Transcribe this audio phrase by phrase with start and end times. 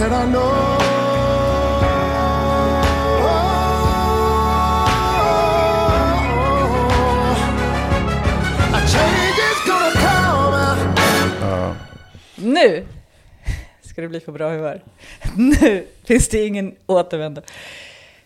[0.00, 0.80] said I know.
[12.36, 12.86] Nu
[13.82, 14.82] ska det bli på bra humör.
[15.36, 17.42] Nu finns det ingen återvändo.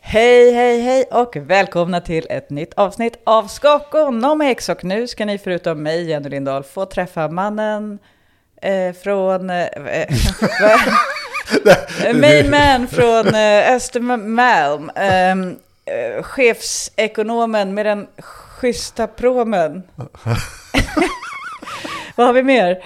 [0.01, 4.69] Hej, hej, hej och välkomna till ett nytt avsnitt av Skakonomics.
[4.69, 7.99] Och nu ska ni förutom mig, Jenny Lindahl, få träffa mannen
[8.63, 9.51] eh, från...
[9.51, 10.09] Eh, eh
[12.15, 14.91] main man från eh, Östermalm.
[14.95, 19.83] Eh, chefsekonomen med den schyssta promen.
[22.17, 22.85] Vad har vi mer?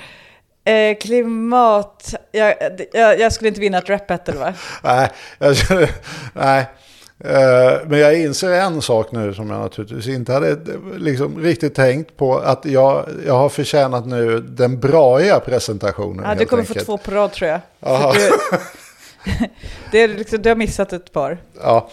[0.64, 2.14] Eh, klimat...
[2.32, 2.54] Jag,
[2.92, 4.54] jag, jag skulle inte vinna ett rap battle va?
[4.82, 5.56] Nej, jag,
[6.32, 6.66] nej.
[7.24, 10.56] Eh, men jag inser en sak nu som jag naturligtvis inte hade eh,
[10.96, 12.38] liksom riktigt tänkt på.
[12.38, 16.24] Att jag, jag har förtjänat nu den braiga presentationen.
[16.28, 16.86] Ja, du kommer få enkelt.
[16.86, 17.60] två på rad tror jag.
[18.14, 18.30] Du,
[19.90, 21.38] det är liksom, du har missat ett par.
[21.62, 21.88] Ja.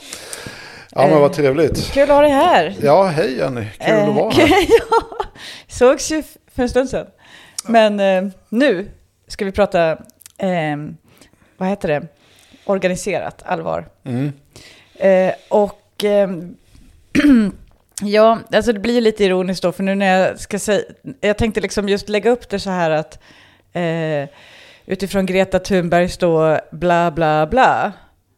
[0.92, 1.92] ja, men vad trevligt.
[1.92, 2.76] Kul att ha dig här.
[2.82, 3.66] Ja, hej Jenny.
[3.80, 4.44] Kul att vara här.
[4.44, 5.26] Eh, ja,
[5.68, 6.24] sågs ju
[6.56, 7.08] för en stund sedan.
[7.68, 8.92] Men eh, nu
[9.28, 9.92] ska vi prata,
[10.38, 10.78] eh,
[11.58, 12.08] vad heter det,
[12.66, 13.88] organiserat allvar.
[14.04, 14.32] Mm.
[15.00, 16.30] Eh, och eh,
[18.02, 20.82] ja, alltså det blir ju lite ironiskt då, för nu när jag ska säga,
[21.22, 23.20] jag tänkte liksom just lägga upp det så här att
[23.74, 24.30] eh,
[24.86, 27.92] utifrån Greta Thunbergs då bla bla bla,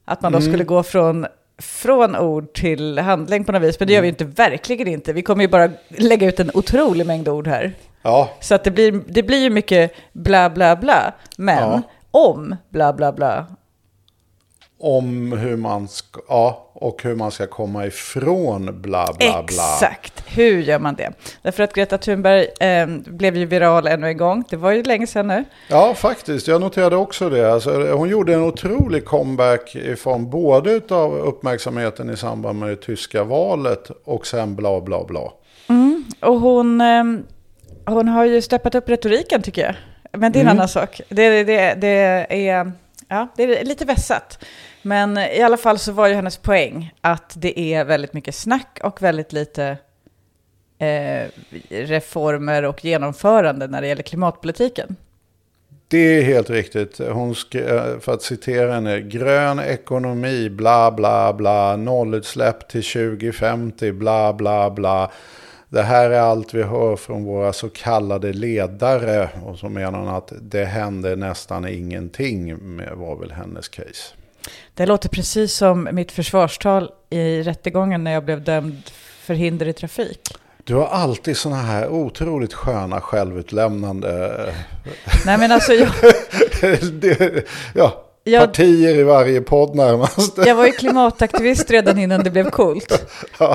[0.05, 0.51] att man då Mm.
[0.51, 1.25] skulle gå från
[1.59, 5.13] från ord till handling på något vis, men det gör vi ju inte, verkligen inte.
[5.13, 7.73] Vi kommer ju bara lägga ut en otrolig mängd ord här.
[8.01, 11.81] Ja, Så att det blir, det blir ju mycket bla bla bla, men Ja.
[12.11, 13.45] om bla bla bla
[14.79, 19.43] om hur man ska, ja, och hur man ska komma ifrån bla bla bla.
[19.43, 20.23] Exakt.
[20.27, 21.11] Hur gör man det?
[21.41, 24.43] Därför att Greta Thunberg eh, blev ju viral ännu en gång.
[24.49, 25.43] Det var ju länge sedan nu.
[25.69, 26.47] Ja, faktiskt.
[26.47, 27.53] Jag noterade också det.
[27.53, 33.23] Alltså, hon gjorde en otrolig comeback ifrån både av uppmärksamheten i samband med det tyska
[33.23, 35.31] valet och sen bla bla bla.
[36.21, 37.03] Och hon, eh,
[37.85, 39.75] hon har ju steppat upp retoriken tycker jag.
[40.19, 40.57] Men det är en Mm.
[40.57, 41.01] annan sak.
[41.09, 41.87] Det, det, det,
[42.29, 42.71] är,
[43.07, 44.43] ja, det är lite vässat.
[44.81, 48.79] Men i alla fall så var ju hennes poäng att det är väldigt mycket snack
[48.83, 49.77] och väldigt lite
[50.77, 51.27] eh,
[51.69, 54.95] reformer och genomförande när det gäller klimatpolitiken.
[55.89, 56.97] Det är helt riktigt.
[56.97, 63.91] Hon skrev, eh, för att citera henne, grön ekonomi, bla bla bla, nollutsläpp till 2050,
[63.91, 65.11] bla bla bla.
[65.69, 69.29] Det här är allt vi hör från våra så kallade ledare.
[69.45, 74.16] Och så menar hon att det händer nästan ingenting, med, var väl hennes case.
[74.73, 78.81] Det låter precis som mitt försvarstal i rättegången när jag blev dömd
[79.21, 80.19] för hinder i trafik.
[80.63, 84.35] Du har alltid sådana här otroligt sköna självutlämnande
[85.25, 85.89] Nej men alltså jag,
[87.73, 90.37] ja, Jag- partier i varje podd närmast.
[90.45, 93.05] jag var ju klimataktivist redan innan det blev coolt.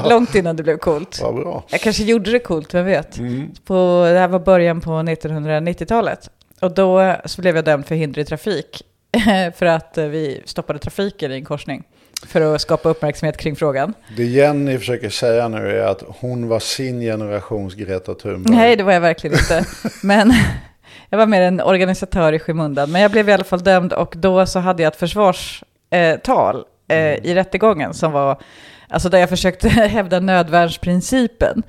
[0.05, 1.21] Långt innan det blev coolt.
[1.23, 1.65] Vad bra.
[1.69, 3.19] Jag kanske gjorde det coolt, vem vet?
[3.19, 3.51] Mm.
[3.65, 6.31] På, det här var början på 1990-talet.
[6.61, 8.83] Och då så blev jag dömd för hinder i trafik.
[9.57, 11.85] För att eh, vi stoppade trafiken i en korsning.
[12.27, 13.95] För att skapa uppmärksamhet kring frågan.
[14.17, 18.57] Det Jenny försöker säga nu är att hon var sin generations Greta Thunberg.
[18.57, 19.65] Nej, det var jag verkligen inte.
[20.03, 20.33] Men
[21.09, 22.93] jag var mer en organisatör i skymundan.
[22.93, 27.15] Men jag blev i alla fall dömd och då så hade jag ett försvarstal eh,
[27.15, 28.41] i rättegången som var,
[28.89, 31.63] alltså där jag försökte hävda nödvärnsprincipen.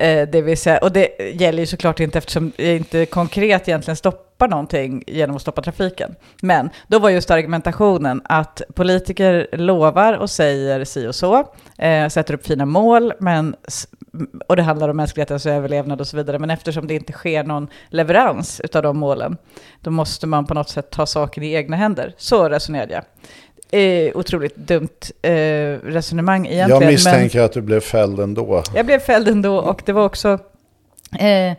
[0.00, 3.96] Eh, det vill säga, och det gäller ju såklart inte eftersom jag inte konkret egentligen
[3.96, 6.14] stoppar någonting genom att stoppa trafiken.
[6.42, 11.44] Men då var just argumentationen att politiker lovar och säger si och så,
[11.78, 13.56] eh, sätter upp fina mål, men,
[14.48, 17.68] och det handlar om mänsklighetens överlevnad och så vidare, men eftersom det inte sker någon
[17.88, 19.36] leverans utav de målen,
[19.80, 22.14] då måste man på något sätt ta saken i egna händer.
[22.16, 23.04] Så resonerade jag.
[23.70, 24.88] Eh, otroligt dumt
[25.22, 25.30] eh,
[25.82, 26.82] resonemang egentligen.
[26.82, 28.62] Jag misstänker att du blev fälld ändå.
[28.74, 30.28] jag blev fälld ändå och det var också,
[31.18, 31.52] eh,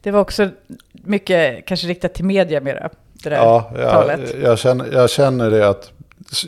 [0.00, 0.48] det var också
[0.92, 2.90] mycket kanske riktat till media mera.
[3.12, 4.34] Det där Ja, jag, talet.
[4.42, 5.90] jag, känner, jag känner det att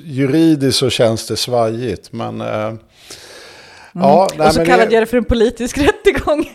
[0.04, 2.12] juridiskt så känns det svajigt.
[2.12, 2.74] Men eh, ja,
[3.92, 6.50] nej, och så men kallade det, jag det för en politisk rättegång.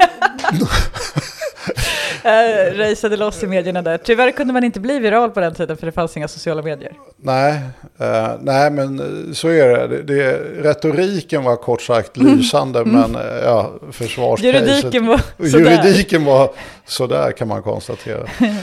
[2.77, 3.97] Raceade loss i medierna där.
[3.97, 6.93] Tyvärr kunde man inte bli viral på den tiden för det fanns inga sociala medier.
[7.17, 7.59] nej,
[7.99, 9.87] eh, nej, men eh, så är det.
[9.87, 10.39] det, det
[10.69, 14.55] retoriken var kort sagt lysande, men eh, ja, försvarscaset.
[14.55, 14.67] Mm.
[14.67, 15.59] Juridiken var sådär.
[15.59, 16.49] Juridiken var
[16.85, 18.27] sådär kan man konstatera.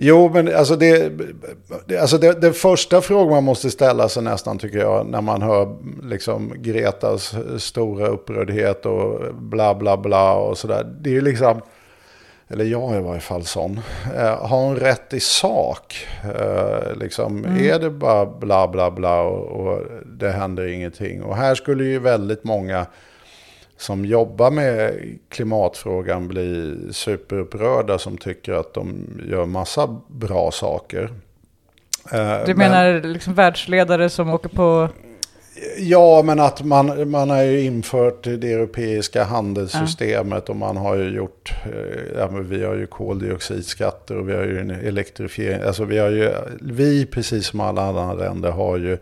[0.00, 1.12] Jo, men alltså det,
[1.86, 5.42] det, alltså det, det första frågan man måste ställa sig nästan tycker jag när man
[5.42, 10.84] hör liksom Gretas stora upprördhet och bla bla bla och sådär.
[11.00, 11.60] Det är ju liksom,
[12.50, 13.80] eller jag är i varje fall sån,
[14.16, 16.06] eh, har hon rätt i sak?
[16.24, 17.64] Eh, liksom, mm.
[17.64, 21.22] Är det bara bla bla bla och, och, det händer ingenting?
[21.22, 22.86] Och här skulle ju väldigt många
[23.76, 24.94] som jobbar med
[25.28, 31.10] klimatfrågan bli superupprörda som tycker att de gör massa bra saker.
[32.12, 34.88] Eh, du menar men, liksom världsledare som åker på
[35.78, 40.52] Ja, men att man, man har ju infört det europeiska handelssystemet ja.
[40.52, 44.44] och man har ju gjort, eh, ja men vi har ju koldioxidskatter och vi har
[44.44, 45.62] ju en elektrifiering.
[45.62, 48.98] Alltså vi har ju, vi precis som alla andra länder har ju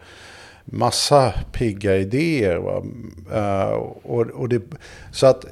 [0.64, 2.56] massa pigga idéer.
[2.56, 4.62] Uh, och, och det,
[5.12, 5.44] så att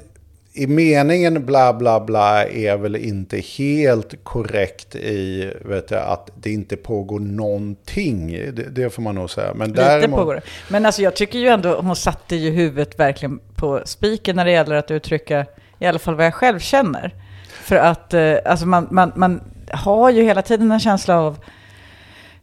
[0.57, 6.51] i meningen bla bla bla är väl inte helt korrekt i vet jag, att det
[6.51, 8.31] inte pågår någonting.
[8.31, 9.53] Det, det får man nog säga.
[9.53, 10.19] Men Lite däremot...
[10.19, 10.41] pågår.
[10.69, 14.51] Men alltså jag tycker ju ändå, hon satte ju huvudet verkligen på spiken när det
[14.51, 15.45] gäller att uttrycka
[15.79, 17.13] i alla fall vad jag själv känner.
[17.47, 19.41] För att eh, alltså man, man, man
[19.71, 21.37] har ju hela tiden en känsla av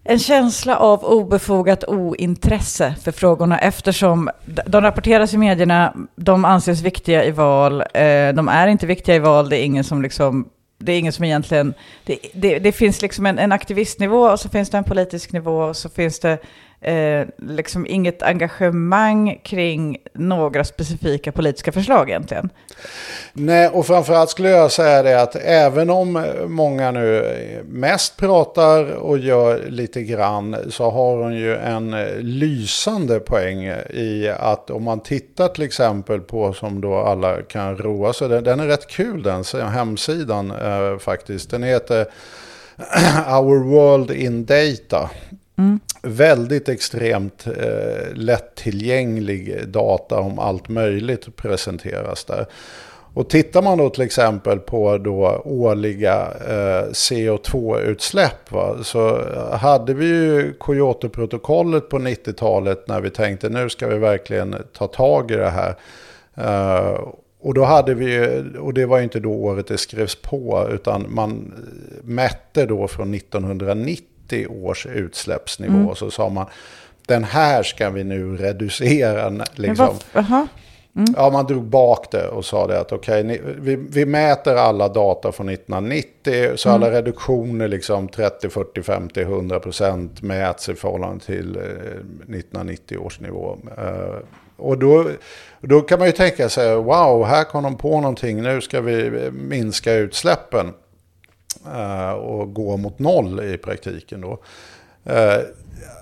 [0.05, 4.31] en känsla av obefogat ointresse för frågorna eftersom
[4.67, 9.19] de rapporteras i medierna, de anses viktiga i val, eh, de är inte viktiga i
[9.19, 11.75] val, det är ingen som liksom det är ingen som egentligen...
[12.05, 15.59] Det, det, det finns liksom en, en, aktivistnivå och så finns det en politisk nivå
[15.59, 16.39] och så finns det
[16.83, 22.51] eh, liksom inget engagemang kring några specifika politiska förslag egentligen.
[23.33, 29.19] Nej, och framförallt skulle jag säga det att även om många nu mest pratar och
[29.19, 35.01] gör lite grann så har hon ju en eh, lysande poäng i att om man
[35.01, 39.23] tittar till exempel på som då alla kan roa sig, den, den är rätt kul
[39.23, 41.51] den hemsidan eh, faktiskt.
[41.51, 42.07] Den heter
[43.29, 45.11] Our World in Data.
[45.63, 45.81] Mm.
[46.03, 52.47] Väldigt extremt eh, lättillgänglig data om allt möjligt presenteras där.
[53.15, 58.51] Och tittar man då till exempel på då årliga eh, CO2-utsläpp
[58.83, 59.21] så
[59.53, 65.31] hade vi ju Kyoto-protokollet på 90-talet när vi tänkte nu ska vi verkligen ta tag
[65.31, 65.75] i det här.
[66.35, 67.01] Eh,
[67.41, 71.55] och då hade vi, och det var inte då året det skrevs på, utan man
[72.03, 75.79] mätte då från 1990 90 års utsläppsnivå.
[75.79, 75.95] Mm.
[75.95, 76.47] Så sa man,
[77.07, 79.45] den här ska vi nu reducera.
[79.55, 79.99] Liksom.
[80.97, 81.15] Mm.
[81.17, 84.89] Ja, man drog bak det och sa det att okej, okay, vi, vi, mäter alla
[84.89, 86.83] data från 1990, så mm.
[86.83, 93.21] alla reduktioner, liksom 30, 40, 50, 100 procent mäts i förhållande till eh, 1990 års
[93.21, 93.59] nivå.
[93.79, 94.17] Eh,
[94.57, 95.07] och då,
[95.61, 99.31] då kan man ju tänka sig, wow, här kom de på någonting, nu ska vi
[99.33, 100.73] minska utsläppen.
[101.67, 104.39] Eh, och gå mot noll i praktiken då.
[105.05, 105.41] Eh,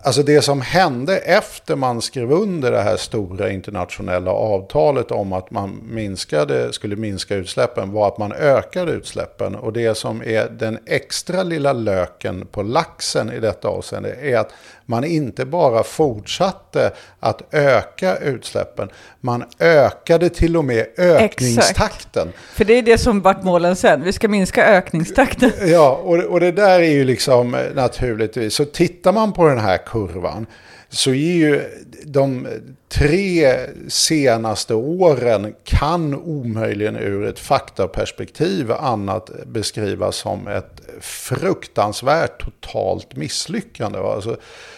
[0.03, 5.51] Alltså det som hände efter man skrev under det här stora internationella avtalet om att
[5.51, 9.55] man minskade, skulle minska utsläppen var att man ökade utsläppen.
[9.55, 14.53] Och det som är den extra lilla löken på laxen i detta avseende är att
[14.87, 22.29] man inte bara fortsatte att öka utsläppen, man ökade till och med ökningstakten.
[22.29, 22.57] Exakt.
[22.57, 25.53] För det är det som vart målen sen, vi ska minska ökningstakten.
[25.65, 29.77] Ja, och, och det där är ju liksom naturligtvis, så tittar man på den här
[29.91, 30.47] kurvan
[30.89, 31.65] så är ju
[32.05, 32.49] de
[32.89, 33.57] tre
[33.89, 43.99] senaste åren kan omöjligen ur ett faktaperspektiv annat beskrivas som ett fruktansvärt totalt misslyckande.
[43.99, 44.37] Alltså,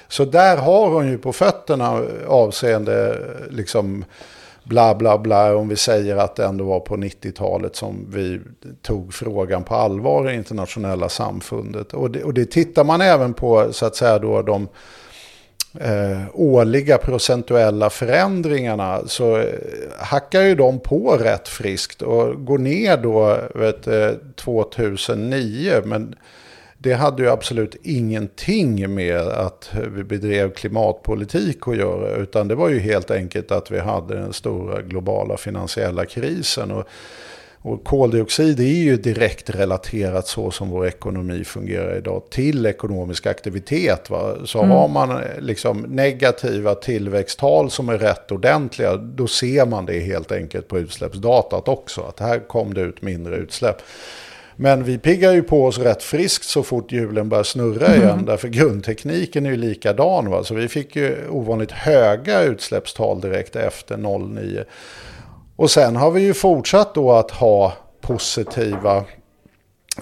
[0.09, 3.19] så där har hon ju på fötterna avseende
[3.51, 4.05] liksom
[4.65, 8.41] bla bla bla om vi säger att det ändå var på 90-talet som vi
[8.83, 11.95] tog frågan på allvar i internationella samfundet.
[11.95, 14.69] Och det, och det tittar man även på så att säga då de
[15.81, 19.47] eh, årliga procentuella förändringarna så eh,
[19.99, 25.83] hackar ju de på rätt friskt och går ner då vet, eh, 2009.
[25.85, 26.15] Men
[26.79, 32.17] det hade ju absolut ingenting med att vi bedrev klimatpolitik att göra.
[32.17, 36.71] Utan det var ju helt enkelt att vi hade den stora globala finansiella krisen.
[36.71, 36.89] Och,
[37.65, 44.11] och koldioxid är ju direkt relaterat så som vår ekonomi fungerar idag till ekonomisk aktivitet.
[44.11, 44.35] Va?
[44.45, 44.71] Så mm.
[44.71, 50.69] har man liksom negativa tillväxttal som är rätt ordentliga, då ser man det helt enkelt
[50.69, 52.01] på utsläppsdatat också.
[52.01, 53.83] Att här kom det ut mindre utsläpp.
[54.57, 58.03] Men vi piggar ju på oss rätt friskt så fort hjulen börjar snurra mm.
[58.03, 58.25] igen.
[58.27, 60.31] Därför grundtekniken är ju likadan.
[60.31, 60.45] Va?
[60.45, 64.65] Så vi fick ju ovanligt höga utsläppstal direkt efter 09.
[65.57, 69.05] Och sen har vi ju fortsatt då att ha positiva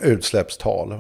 [0.03, 0.99] utsläppstal.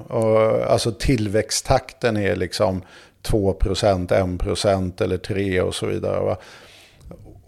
[0.68, 2.82] Alltså tillväxttakten är liksom
[3.22, 6.20] 2%, 1% eller 3% och så vidare.
[6.20, 6.36] Va?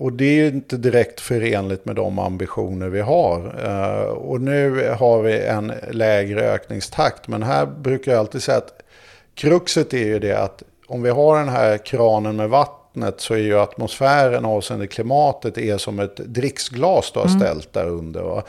[0.02, 3.54] och det är ju inte direkt förenligt med de ambitioner vi har.
[3.64, 7.28] Eh, och nu har vi en lägre ökningstakt.
[7.28, 8.82] Men här brukar jag alltid säga att
[9.34, 13.34] kruxet är ju det att om vi har den här kranen med vatten vattnet så
[13.34, 18.22] är ju atmosfären avseende klimatet är som ett dricksglas du har ställt där under.
[18.22, 18.42] Va?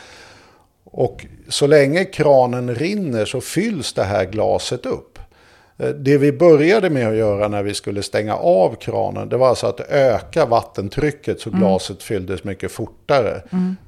[0.84, 5.20] Och så länge kranen rinner så fylls det här glaset upp.
[5.78, 9.50] Eh, Det vi började med att göra när vi skulle stänga av kranen, det var
[9.50, 13.42] alltså att öka vattentrycket så glaset fylldes mycket fortare.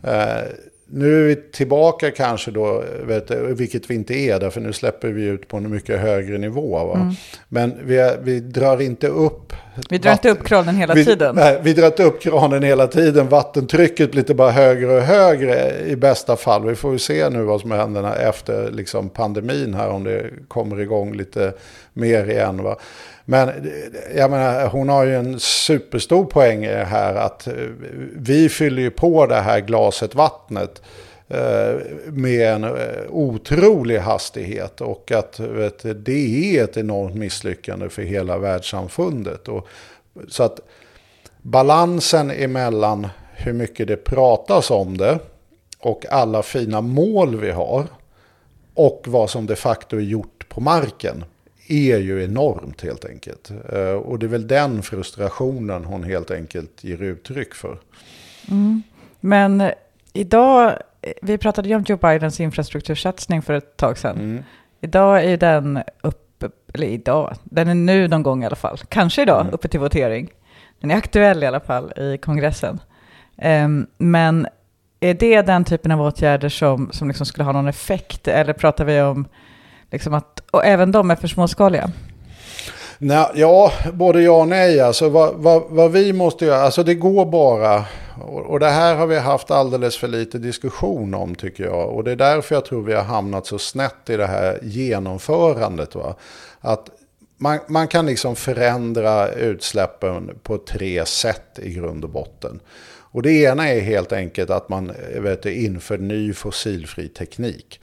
[0.03, 0.43] Eh,
[0.87, 5.23] nu är vi tillbaka kanske då, vet, vilket vi inte är, därför nu släpper vi
[5.23, 6.85] ut på en mycket högre nivå.
[6.85, 7.15] Va?
[7.49, 9.53] Men vi, vi drar inte upp...
[9.89, 11.35] Vi drar inte upp kranen hela vi, tiden.
[11.35, 13.29] Nej, vi drar inte upp kranen hela tiden.
[13.29, 16.65] Vattentrycket blir lite bara högre och högre i bästa fall.
[16.65, 20.79] Vi får ju se nu vad som händer efter liksom, pandemin här, om det kommer
[20.79, 21.53] igång lite
[21.93, 22.63] mer igen.
[22.63, 22.77] Va?
[23.25, 23.71] Men
[24.15, 27.53] jag menar, hon har ju en superstor poäng i det här att eh,
[28.15, 30.81] vi fyller ju på det här glaset vattnet
[31.27, 32.69] eh, med en eh,
[33.09, 39.47] otrolig hastighet och att vet, det är ett enormt misslyckande för hela världssamfundet.
[39.47, 39.67] Och,
[40.27, 40.59] så att
[41.41, 45.19] balansen emellan hur mycket det pratas om det
[45.79, 47.85] och alla fina mål vi har
[48.73, 51.23] och vad som de facto är gjort på marken
[51.67, 53.51] är ju enormt helt enkelt.
[53.73, 57.77] Eh, Och det är väl den frustrationen hon helt enkelt ger uttryck för.
[59.19, 59.71] Men eh,
[60.13, 64.15] idag, eh, vi pratade ju om Joe Bidens infrastruktursatsning för ett tag sedan.
[64.19, 64.43] Mm.
[64.81, 69.21] Idag är den uppe, eller idag, den är nu någon gång i alla fall, kanske
[69.21, 69.53] idag, Mm.
[69.53, 70.29] uppe till votering.
[70.79, 72.79] Den är aktuell i alla fall i kongressen.
[73.37, 74.47] Ehm, men
[74.99, 78.27] är det den typen av åtgärder som, som liksom skulle ha någon effekt?
[78.27, 79.27] Eller pratar vi om
[79.95, 81.91] liksom att, och även de är för småskaliga?
[82.97, 84.79] Nej, ja, både ja och nej.
[84.79, 87.85] Alltså, vad, vad, vad vi måste göra, alltså det går bara,
[88.21, 91.89] och, och det här har vi haft alldeles för lite diskussion om tycker jag.
[91.89, 95.95] Och det är därför jag tror vi har hamnat så snett i det här genomförandet.
[95.95, 96.15] Va?
[96.59, 96.89] Att
[97.37, 102.59] man, man kan liksom förändra utsläppen på tre sätt i grund och botten.
[103.15, 107.79] Och det ena är helt enkelt att man vet, inför ny fossilfri teknik.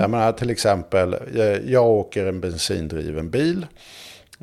[0.00, 3.66] Jag menar till exempel, eh, jag åker en bensindriven bil.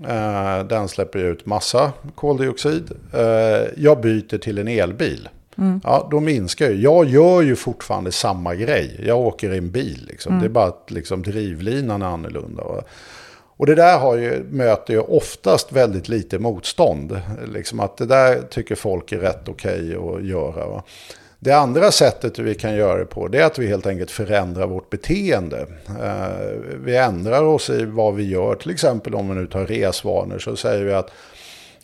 [0.07, 2.91] Eh, Den släpper ut massa koldioxid.
[3.13, 5.29] Eh, Jag byter till en elbil.
[5.83, 6.81] Ja, då minskar ju.
[6.81, 9.01] Jag gör ju fortfarande samma grej.
[9.05, 10.05] Jag åker i en bil.
[10.09, 10.39] Liksom.
[10.39, 12.63] Det är bara att liksom, drivlinan är annorlunda.
[13.57, 17.21] Och det där har ju, möter ju oftast väldigt lite motstånd.
[17.53, 20.67] Liksom att det där tycker folk är rätt okej att göra.
[20.67, 20.83] Va?
[21.41, 24.67] Det andra sättet vi kan göra det på det är att vi helt enkelt förändrar
[24.67, 25.67] vårt beteende.
[25.88, 28.55] Eh, vi ändrar oss i vad vi gör.
[28.55, 31.12] Till exempel om vi nu tar resvanor så säger vi att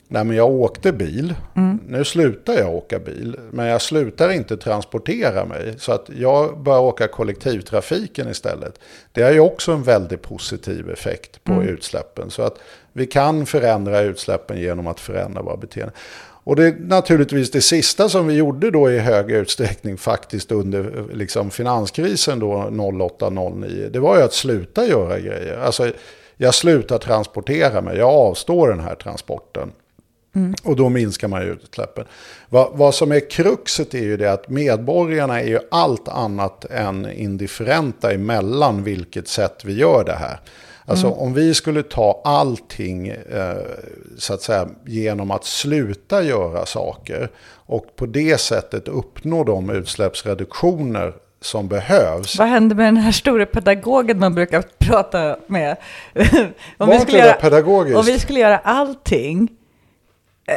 [0.07, 1.35] Nej, men jag åkte bil.
[1.87, 3.39] Nu slutar jag åka bil.
[3.51, 5.73] Men jag slutar inte transportera mig.
[5.77, 8.79] Så att jag börjar åka kollektivtrafiken istället.
[9.11, 12.31] Det har ju också en väldigt positiv effekt på utsläppen.
[12.31, 12.57] Så att
[12.93, 15.95] vi kan förändra utsläppen genom att förändra våra beteenden.
[16.45, 21.05] Och det är naturligtvis det sista som vi gjorde då i hög utsträckning faktiskt under
[21.13, 23.89] liksom finanskrisen då 08-09.
[23.89, 25.57] Det var ju att sluta göra grejer.
[25.57, 25.91] Alltså
[26.37, 29.71] jag slutar transportera mig, jag avstår den här transporten.
[30.63, 32.05] Och då minskar man ju utsläppen.
[32.49, 37.11] Vad, vad som är kruxet är ju det att medborgarna är ju allt annat än
[37.11, 40.39] indifferenta emellan vilket sätt vi gör det här.
[40.87, 43.55] Alltså om vi skulle ta allting eh,
[44.17, 51.13] så att säga genom att sluta göra saker och på det sättet uppnå de utsläppsreduktioner
[51.41, 52.39] som behövs.
[52.39, 55.77] Vad händer med den här stora pedagogen man brukar prata med?
[56.77, 57.97] om, inte det pedagogiskt?
[57.97, 59.49] om vi skulle göra allting
[60.47, 60.55] eh,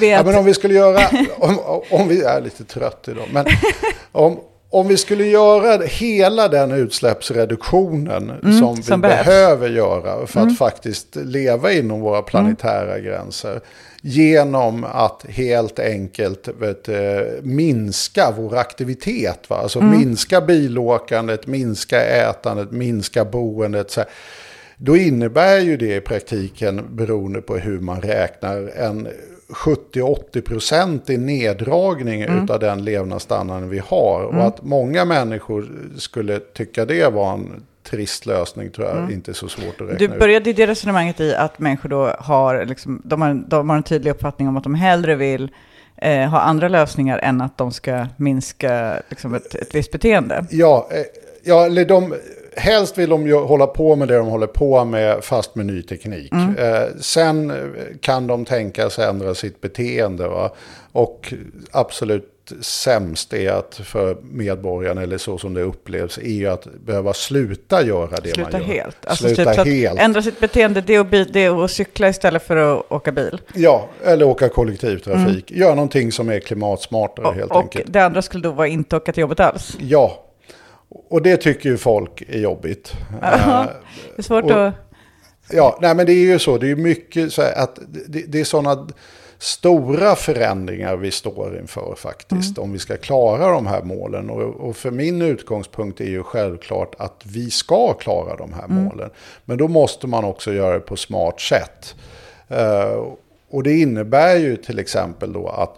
[0.00, 1.00] vet, Ja, men om vi skulle göra,
[1.38, 3.46] om, om vi är lite trött idag, men
[4.12, 4.40] om,
[4.70, 11.16] om vi skulle göra hela den utsläppsreduktionen som vi som behöver göra för att faktiskt
[11.16, 13.60] leva inom våra planetära gränser.
[14.02, 19.50] Genom att helt enkelt vet, du, minska vår aktivitet.
[19.50, 19.56] Va?
[19.56, 23.90] Alltså minska bilåkandet, minska ätandet, minska boendet.
[23.90, 24.08] Så här.
[24.76, 29.08] Då innebär ju det i praktiken, beroende på hur man räknar, en
[29.48, 34.22] 70-80% i neddragning utav den levnadsstandarden vi har.
[34.22, 39.34] Och att många människor skulle tycka det var en trist lösning tror jag inte är
[39.34, 40.18] så svårt att räkna Du ut.
[40.18, 43.82] började ju det resonemanget i att människor då har, liksom, de har, de har en
[43.82, 45.50] tydlig uppfattning om att de hellre vill
[45.96, 50.44] eh, ha andra lösningar än att de ska minska liksom, ett, ett visst beteende.
[50.50, 51.02] Ja, eh,
[51.44, 52.14] ja eller de,
[52.58, 55.82] helst vill de ju hålla på med det de håller på med fast med ny
[55.82, 56.32] teknik.
[56.58, 57.52] Eh, sen
[58.00, 60.28] kan de tänka sig ändra sitt beteende.
[60.28, 60.50] Va?
[60.92, 61.34] Och
[61.70, 67.12] absolut sämst är att för medborgarna, eller så som det upplevs, är ju att behöva
[67.12, 68.68] sluta göra det Sluta man gör.
[68.68, 68.96] helt.
[69.06, 70.00] Alltså sluta typ att helt.
[70.00, 73.40] Ändra sitt beteende, det är, att, det är att cykla istället för att åka bil.
[73.54, 75.50] Ja, eller åka kollektivtrafik.
[75.50, 77.50] Gör någonting som är klimatsmartare helt Mm.
[77.50, 77.92] Och, och enkelt.
[77.92, 79.76] det andra skulle då vara inte åka till jobbet alls.
[79.80, 80.24] Ja,
[80.88, 82.92] och det tycker ju folk är jobbigt.
[83.22, 83.62] Ja.
[83.62, 83.66] Eh,
[84.16, 84.74] Det är svårt Och- att...
[85.50, 86.58] Ja, nej men det är ju så.
[86.58, 88.88] Det är mycket så att det, det är sådana
[89.38, 92.58] stora förändringar vi står inför faktiskt.
[92.58, 94.30] Om vi ska klara de här målen.
[94.30, 99.10] Och, och för min utgångspunkt är ju självklart att vi ska klara de här målen.
[99.44, 101.94] Men då måste man också göra det på smart sätt.
[102.48, 103.04] Eh,
[103.50, 105.76] och det innebär ju till exempel då att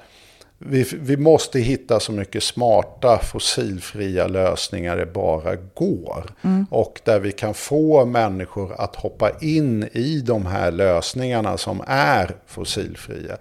[0.63, 6.25] vi, vi måste hitta så mycket smarta fossilfria lösningar det bara går.
[6.71, 12.37] Och där vi kan få människor att hoppa in i de här lösningarna som är
[12.47, 13.37] fossilfria.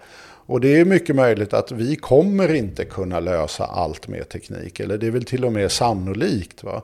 [0.46, 4.80] Och det är mycket möjligt att vi kommer inte kunna lösa allt med teknik.
[4.80, 6.64] Eller det är väl till och med sannolikt.
[6.64, 6.82] Va?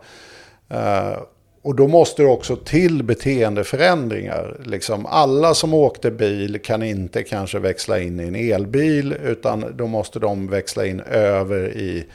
[1.67, 4.57] Och då måste det också till beteendeförändringar.
[4.65, 9.17] Liksom alla som åkte bil kan inte kanske växla in i en elbil.
[9.25, 12.07] Utan då måste de växla in över i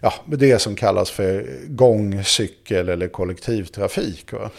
[0.00, 4.32] ja, det som kallas för gång, cykel eller kollektivtrafik.
[4.32, 4.50] Va?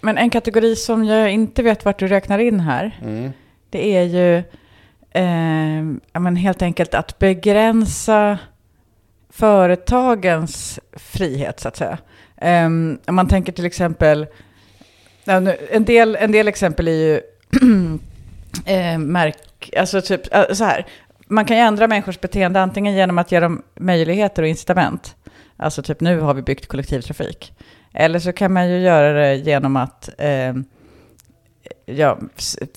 [0.00, 3.30] Men en kategori som jag inte vet vart du räknar in här, Mm.
[3.70, 4.36] det är ju
[5.10, 8.38] eh, ja, men helt enkelt att begränsa
[9.30, 11.98] företagens frihet, så att säga.
[12.40, 14.26] Um, om man tänker till exempel,
[15.70, 17.14] en, del, en del exempel är ju
[18.66, 20.20] eh, märk, alltså typ
[20.52, 20.86] så här,
[21.26, 25.16] man kan ju ändra människors beteende antingen genom att ge dem möjligheter och incitament.
[25.56, 27.52] Alltså typ nu har vi byggt kollektivtrafik.
[27.92, 30.54] Eller så kan man ju göra det genom att eh,
[31.84, 32.18] ja,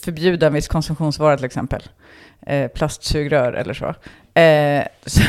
[0.01, 1.83] förbjuda en viss konsumtionsvara till exempel.
[2.41, 3.95] Eh, plastsugrör eller så.
[4.39, 5.21] Eh, så,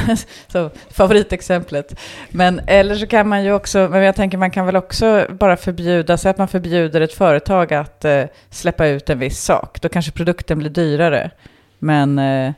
[0.48, 0.70] så.
[0.90, 2.00] Favoritexemplet.
[2.30, 5.56] Men eller så kan man ju också, men jag tänker man kan väl också bara
[5.56, 9.80] förbjuda, så att man förbjuder ett företag att eh, släppa ut en viss sak.
[9.80, 11.30] Då kanske produkten blir dyrare.
[11.78, 12.52] Men eh,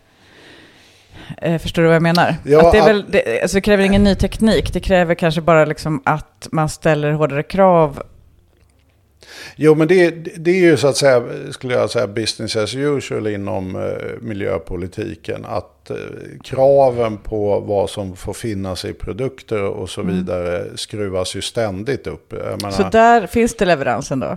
[1.39, 2.37] eh, förstår du vad jag menar?
[2.45, 5.65] Ja, att det, väl, det, alltså det kräver ingen ny teknik, det kräver kanske bara
[5.65, 8.03] liksom att man ställer hårdare krav
[9.57, 13.27] Jo, men det, det är ju så att säga, skulle jag säga, business as usual
[13.27, 13.83] inom eh,
[14.21, 15.45] miljöpolitiken.
[15.45, 15.97] Att eh,
[16.45, 22.33] kraven på vad som får finnas i produkter och så vidare skruvas ju ständigt upp.
[22.33, 24.37] Menar, Så där finns det leveransen då?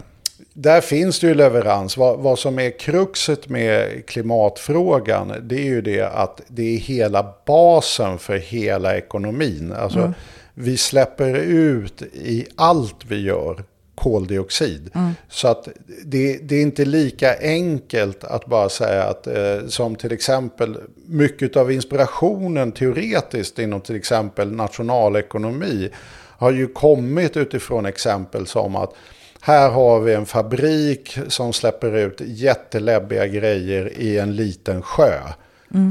[0.54, 1.98] där finns det ju leverans.
[1.98, 7.34] Vad, vad som är kruxet med klimatfrågan, det är ju det att det är hela
[7.46, 9.74] basen för hela ekonomin.
[9.78, 10.14] Alltså,
[10.54, 13.64] vi släpper ut i allt vi gör
[13.96, 14.90] koldioxid.
[15.30, 15.68] Så att
[16.06, 21.58] det, det är inte lika enkelt att bara säga att eh, som till exempel mycket
[21.58, 25.90] av inspirationen teoretiskt inom till exempel nationalekonomi
[26.38, 28.94] har ju kommit utifrån exempel som att
[29.42, 35.14] här har vi en fabrik som släpper ut jätteläbbiga grejer i en liten sjö.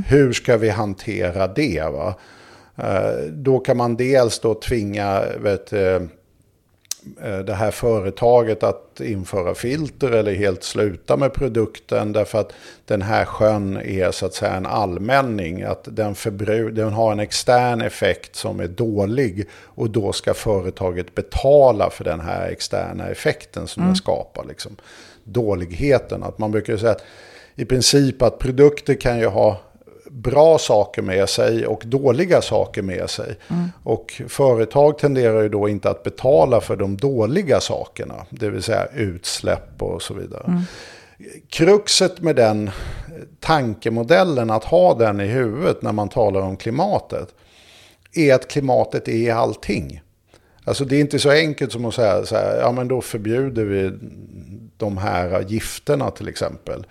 [0.06, 1.82] Hur ska vi hantera det?
[1.92, 2.14] Va?
[2.76, 6.00] Eh, Då kan man dels då tvinga vet, eh,
[7.44, 12.52] det här företaget att införa filter eller helt sluta med produkten därför att
[12.84, 15.62] den här sjön är så att säga en allmänning.
[15.62, 21.14] Att den, förbru- den har en extern effekt som är dålig och då ska företaget
[21.14, 24.44] betala för den här externa effekten som den skapar.
[24.44, 24.76] Liksom.
[25.24, 27.04] Dåligheten, att man brukar säga att
[27.54, 29.60] i princip att produkter kan ju ha
[30.10, 33.36] bra saker med sig och dåliga saker med sig.
[33.82, 38.86] Och företag tenderar ju då inte att betala för de dåliga sakerna, det vill säga
[38.94, 40.62] utsläpp och så vidare.
[41.48, 42.70] Kruxet med den
[43.40, 47.28] tankemodellen, att ha den i huvudet när man talar om klimatet,
[48.14, 50.00] är att klimatet är allting.
[50.64, 53.64] Alltså det är inte så enkelt som att säga så här, ja men då förbjuder
[53.64, 53.92] vi
[54.76, 56.86] de här gifterna till exempel.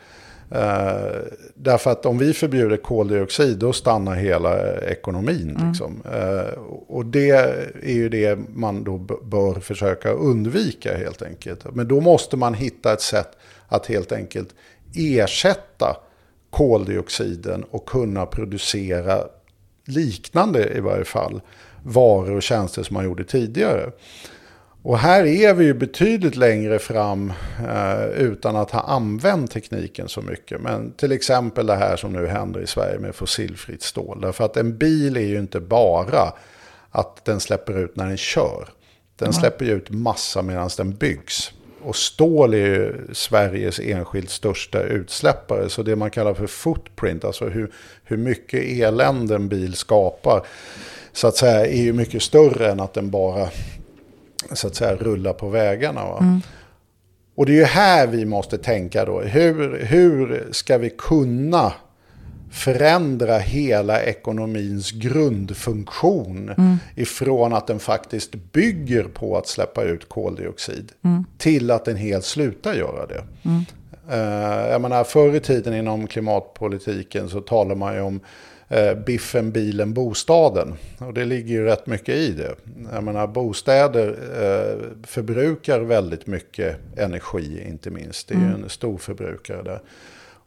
[0.53, 1.21] Eh,
[1.55, 5.59] därför att om vi förbjuder koldioxid då stannar hela ekonomin.
[5.67, 6.01] Liksom.
[6.13, 7.29] Eh, och det
[7.83, 11.65] är ju det man då bör försöka undvika helt enkelt.
[11.73, 13.29] Men då måste man hitta ett sätt
[13.67, 14.49] att helt enkelt
[14.95, 15.97] ersätta
[16.49, 19.23] koldioxiden och kunna producera
[19.85, 21.41] liknande i varje fall
[21.83, 23.91] varor och tjänster som man gjorde tidigare.
[24.83, 27.33] Och här är vi ju betydligt längre fram
[27.69, 30.61] eh, utan att ha använt tekniken så mycket.
[30.61, 34.21] Men till exempel det här som nu händer i Sverige med fossilfritt stål.
[34.21, 36.33] Därför att en bil är ju inte bara
[36.91, 38.67] att den släpper ut när den kör.
[39.15, 41.51] Den släpper ju ut massa medan den byggs.
[41.81, 45.69] Och stål är ju Sveriges enskilt största utsläppare.
[45.69, 47.71] Så det man kallar för footprint, alltså hur,
[48.03, 50.45] hur mycket elände en bil skapar,
[51.11, 53.49] så att säga, är ju mycket större än att den bara
[54.51, 56.01] så att säga, rullar på vägarna.
[56.01, 56.41] Mm.
[57.35, 59.21] Och det är ju här vi måste tänka då.
[59.21, 61.73] Hur, hur ska vi kunna
[62.51, 66.77] förändra hela ekonomins grundfunktion mm.
[66.95, 71.25] ifrån att den faktiskt bygger på att släppa ut koldioxid mm.
[71.37, 73.23] till att den helt slutar göra det.
[73.43, 73.65] Mm.
[74.11, 78.19] Uh, jag menar, förr i tiden inom klimatpolitiken så talar man ju om
[79.05, 80.73] biffen, bilen, bostaden.
[80.97, 82.55] Och det ligger ju rätt mycket i det.
[82.93, 88.27] Jag menar, bostäder uh, förbrukar väldigt mycket energi, inte minst.
[88.27, 88.63] Det är ju mm.
[88.63, 89.81] en stor förbrukare där.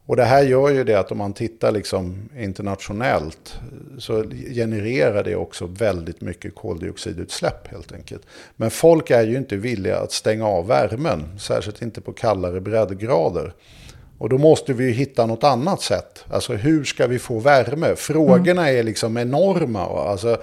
[0.07, 3.61] Och det här gör ju det att om man tittar liksom internationellt
[3.99, 4.25] så
[4.55, 8.23] genererar det också väldigt mycket koldioxidutsläpp helt enkelt.
[8.57, 13.53] Men folk är ju inte villiga att stänga av värmen, särskilt inte på kallare breddgrader.
[14.19, 16.25] Och då måste vi ju hitta något annat sätt.
[16.31, 17.97] Alltså hur ska vi få värme?
[17.97, 18.79] Frågorna mm.
[18.79, 20.11] är liksom enorma.
[20.11, 20.37] Alltså,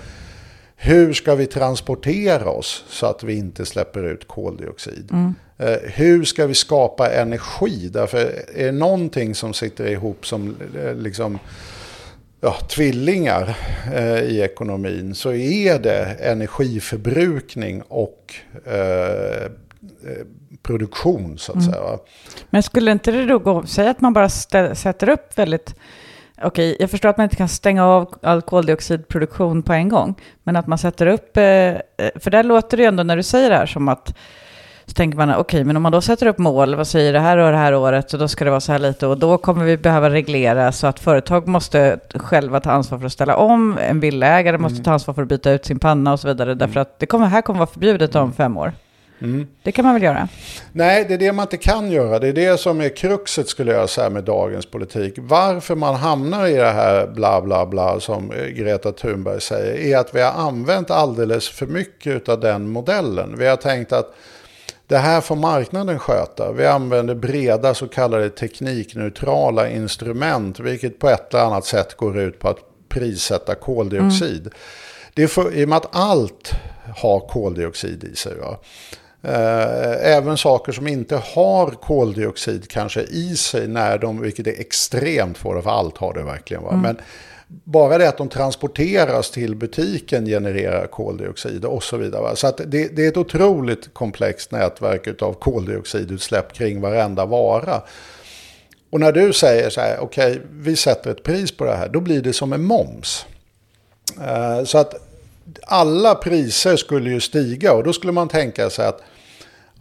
[0.76, 5.10] hur ska vi transportera oss så att vi inte släpper ut koldioxid?
[5.12, 5.34] Mm.
[5.58, 7.90] Eh, hur ska vi skapa energi?
[7.94, 8.18] Därför
[8.56, 11.40] är det någonting som sitter ihop som eh, liksom,
[12.42, 13.58] ja, tvillingar
[13.94, 18.34] eh, i ekonomin så är det energiförbrukning och
[18.66, 19.52] eh,
[20.64, 21.72] produktion så att mm.
[21.72, 22.00] säga.
[22.50, 25.76] Men skulle inte det då gå, säg att man bara sätter upp väldigt
[26.42, 30.56] Okej, jag förstår att man inte kan stänga av all koldioxidproduktion på en gång, men
[30.56, 31.44] att man sätter upp, eh,
[32.16, 34.14] för där låter det ju ändå när du säger det här som att
[34.86, 37.20] så tänker man, okej, okay, men om man då sätter upp mål, vad säger det
[37.20, 39.38] här och det här året, så då ska det vara så här lite, och då
[39.38, 43.78] kommer vi behöva reglera så att företag måste själva ta ansvar för att ställa om,
[43.78, 44.84] en villägare måste mm.
[44.84, 47.26] ta ansvar för att byta ut sin panna och så vidare, därför att det kommer,
[47.26, 48.74] här kommer vara förbjudet om fem år.
[49.22, 49.48] Mm.
[49.64, 50.28] Det kan man väl göra?
[50.72, 52.20] Nej, det är det man inte kan göra.
[52.20, 55.14] Det är det som är kruxet skulle jag säga med dagens politik.
[55.18, 60.16] Varför man hamnar i det här bla bla bla som Greta Thunberg säger är att
[60.16, 63.36] vi har använt alldeles för mycket av den modellen.
[63.38, 64.16] Vi har tänkt att
[64.88, 66.52] det här får marknaden sköta.
[66.52, 72.40] Vi använder breda så kallade teknikneutrala instrument, vilket på ett eller annat sätt går ut
[72.40, 74.42] på att prissätta koldioxid.
[74.42, 74.54] Mm.
[75.14, 76.52] Det för, I och med att allt
[76.98, 78.36] har koldioxid i sig.
[78.36, 78.58] Va?
[79.24, 85.38] Eh, även saker som inte har koldioxid kanske i sig när de, vilket är extremt
[85.38, 86.64] få, för allt har det verkligen.
[86.64, 86.70] Va?
[86.70, 86.82] Mm.
[86.82, 86.98] Men
[87.48, 92.22] bara det att de transporteras till butiken genererar koldioxid och så vidare.
[92.22, 92.36] Va?
[92.36, 97.82] Så att det, det, är ett otroligt komplext nätverk av koldioxidutsläpp kring varenda vara.
[98.90, 101.90] Och när du säger så här, okej, okay, vi sätter ett pris på det här,
[101.90, 103.26] då blir det som en moms.
[104.18, 104.94] Uh, så att
[105.62, 109.02] alla priser skulle ju stiga och då skulle man tänka sig att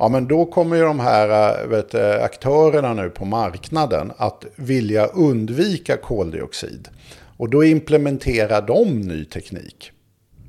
[0.03, 4.45] Ja, men då kommer ju de här eh, vet, eh, aktörerna nu på marknaden att
[4.57, 6.89] vilja undvika koldioxid.
[7.37, 9.93] Och då implementerar de ny teknik.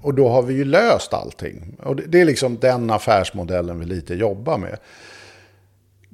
[0.02, 1.78] Och då har vi ju löst allting.
[1.84, 4.78] Och det är liksom den affärsmodellen vi lite jobbar med.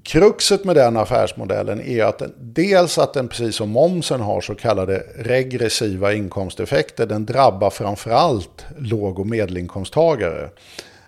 [0.04, 4.56] Kruxet med den affärsmodellen är att den, dels att den precis som momsen har så
[4.56, 7.06] kallade regressiva inkomsteffekter.
[7.06, 10.50] Den drabbar framförallt låg och medelinkomsttagare.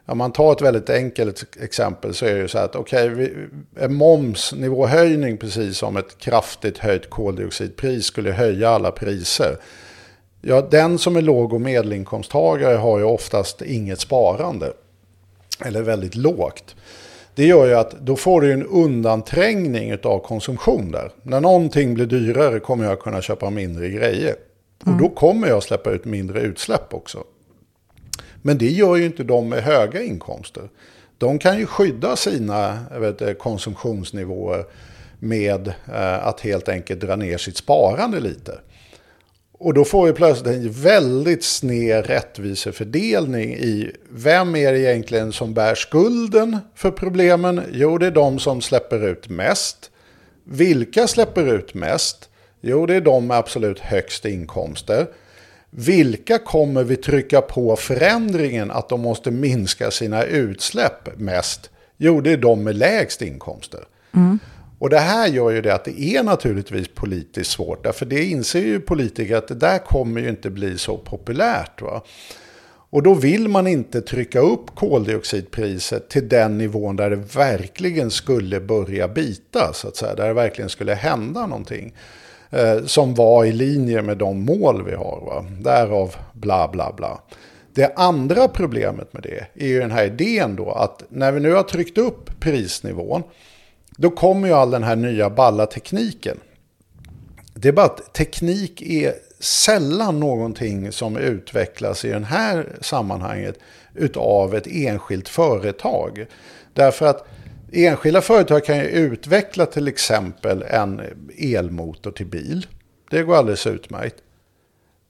[0.06, 3.30] Om man tar ett väldigt enkelt exempel så är det så att okej, okay,
[3.76, 9.58] en momsnivåhöjning precis som ett kraftigt höjt koldioxidpris skulle höja alla priser.
[10.42, 14.74] Ja, den som är låg och medelinkomsttagare har ju oftast inget sparande.
[15.66, 16.76] Eller väldigt lågt.
[17.36, 21.12] Det gör ju att då får du en undanträngning av konsumtion där.
[21.24, 24.36] När någonting blir dyrare kommer jag kunna köpa mindre grejer.
[24.86, 27.24] Och då kommer jag släppa ut mindre utsläpp också.
[28.42, 30.70] Men det gör ju inte de med höga inkomster.
[31.18, 34.66] De kan ju skydda sina vet, konsumtionsnivåer
[35.20, 38.60] med eh, att helt enkelt dra ner sitt sparande lite.
[39.64, 45.54] Och då får vi plötsligt en väldigt sned rättvisefördelning i vem är det egentligen som
[45.54, 47.62] bär skulden för problemen?
[47.72, 49.92] Jo, det är de som släpper ut mest.
[50.44, 52.30] Vilka släpper ut mest?
[52.62, 55.08] Jo, det är de med absolut högst inkomster.
[55.72, 61.70] Vilka kommer vi trycka på förändringen att de måste minska sina utsläpp mest?
[61.98, 63.84] Jo, det är de med lägst inkomster.
[64.16, 64.40] Mm.
[64.80, 67.84] Och det här gör ju det att det är naturligtvis politiskt svårt.
[67.84, 71.82] Därför det inser ju politiker att det där kommer ju inte bli så populärt.
[71.82, 72.04] Va?
[72.92, 78.60] Och då vill man inte trycka upp koldioxidpriset till den nivån där det verkligen skulle
[78.60, 79.74] börja bita.
[79.74, 81.94] Så att säga, där det verkligen skulle hända någonting.
[82.52, 85.22] Eh, som var i linje med de mål vi har.
[85.26, 85.46] Va?
[85.60, 87.22] Därav bla bla bla.
[87.74, 91.54] Det andra problemet med det är ju den här idén då att när vi nu
[91.54, 93.24] har tryckt upp prisnivån
[93.98, 96.38] då kommer ju all den här nya balla tekniken.
[97.54, 103.60] Det är bara att teknik är sällan någonting som utvecklas i det här sammanhanget
[103.96, 106.26] utav ett enskilt företag.
[106.74, 107.28] Därför att
[107.72, 111.02] enskilda företag kan ju utveckla till exempel en
[111.38, 112.68] elmotor till bil.
[113.10, 114.16] Det går alldeles utmärkt.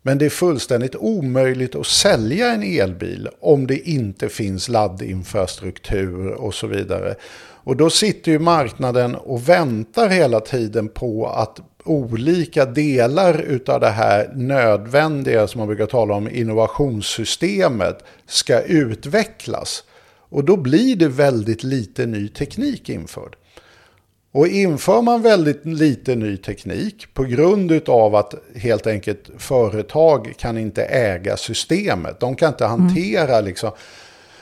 [0.01, 6.53] Men det är fullständigt omöjligt att sälja en elbil om det inte finns laddinfrastruktur och
[6.53, 7.15] så vidare.
[7.63, 13.89] Och då sitter ju marknaden och väntar hela tiden på att olika delar utav det
[13.89, 19.83] här nödvändiga som man brukar tala om innovationssystemet ska utvecklas.
[20.31, 23.35] Och då blir det väldigt lite ny teknik införd.
[24.31, 30.57] Och inför man väldigt lite ny teknik på grund av att helt enkelt företag kan
[30.57, 32.19] inte äga systemet.
[32.19, 33.45] De kan inte hantera mm.
[33.45, 33.71] liksom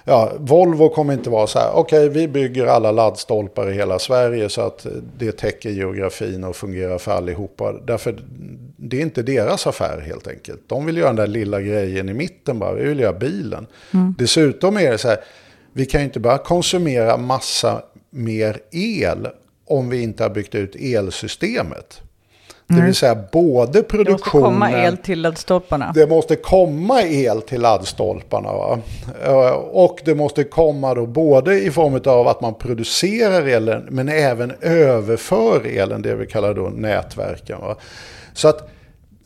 [0.04, 3.99] ja, Volvo kommer inte vara så här, okej okay, vi bygger alla laddstolpar i hela
[3.99, 4.86] Sverige så att
[5.17, 7.73] det täcker geografin och fungerar för allihopa.
[7.73, 8.19] Därför
[8.78, 10.62] det är inte deras affär helt enkelt.
[10.67, 13.67] De vill göra den där lilla grejen i mitten bara, vi vill göra bilen.
[13.93, 14.15] Mm.
[14.17, 15.17] Dessutom är det så här,
[15.80, 19.28] vi kan ju inte bara konsumera massa mer el
[19.68, 22.02] om vi inte har byggt ut elsystemet.
[22.68, 24.06] Det vill säga både produktionen...
[24.06, 25.92] Det måste komma el till laddstolparna.
[25.96, 28.54] Det måste komma el till laddstolparna.
[28.54, 28.80] Va?
[29.26, 34.10] Eh, och det måste komma då både i form av att man producerar elen men
[34.10, 37.60] även överför elen, det vi kallar då nätverken.
[37.62, 37.76] Va?
[38.34, 38.70] Så att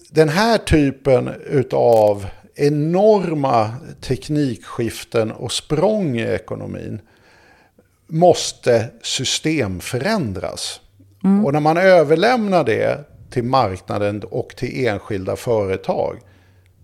[0.09, 1.29] den här typen
[1.71, 7.01] av enorma teknikskiften och språng i ekonomin
[8.07, 10.81] måste systemförändras.
[11.23, 11.45] Mm.
[11.45, 16.19] Och när man överlämnar det till marknaden och till enskilda företag.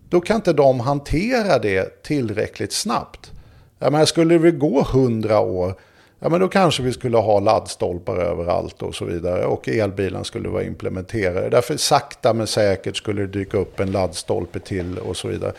[0.10, 3.32] Då kan inte de hantera det tillräckligt snabbt.
[3.80, 5.76] Jag menar, skulle det gå hundra år,
[6.20, 9.46] ja men då kanske vi skulle ha laddstolpar överallt och så vidare.
[9.46, 11.50] Och elbilen skulle vara implementerade.
[11.50, 15.54] Därför sakta men säkert skulle det dyka upp en laddstolpe till och så vidare.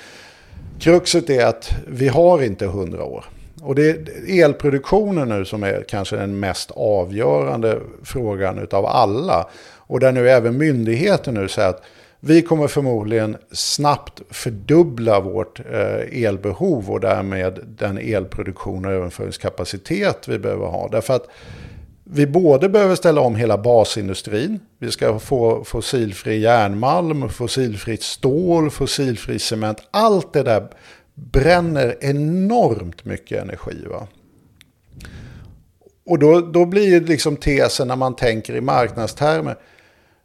[0.78, 3.24] Kruxet är att vi har inte hundra år.
[3.62, 9.48] Och det är elproduktionen nu som är kanske den mest avgörande frågan utav alla.
[9.76, 11.82] Och där nu även myndigheten nu säger att
[12.20, 20.38] vi kommer förmodligen snabbt fördubbla vårt eh, elbehov och därmed den elproduktion och överföringskapacitet vi
[20.38, 20.88] behöver ha.
[20.88, 21.26] Därför att
[22.04, 24.60] vi både behöver ställa om hela basindustrin.
[24.78, 29.78] Vi ska få fossilfri järnmalm, fossilfritt stål, fossilfri cement.
[29.90, 30.68] Allt det där
[31.14, 33.84] bränner enormt mycket energi.
[33.90, 34.06] Va?
[36.06, 39.56] Och då, då blir liksom tesen när man tänker i marknadstermer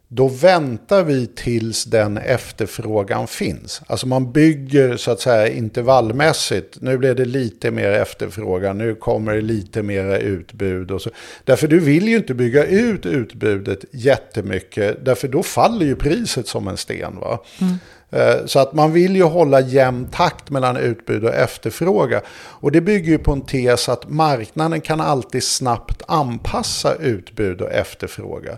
[0.08, 3.82] då väntar vi tills den efterfrågan finns.
[3.86, 6.76] Alltså man bygger så att säga intervallmässigt.
[6.80, 10.90] Nu blir det lite mer efterfrågan, nu kommer det lite mer utbud.
[10.90, 11.10] Och så.
[11.44, 16.68] Därför du vill ju inte bygga ut utbudet jättemycket, därför då faller ju priset som
[16.68, 17.16] en sten.
[17.16, 17.38] Va?
[17.60, 17.74] Mm.
[18.10, 22.20] Eh, så att man vill ju hålla jämn takt mellan utbud och efterfrågan.
[22.36, 27.72] Och det bygger ju på en tes att marknaden kan alltid snabbt anpassa utbud och
[27.72, 28.56] efterfrågan.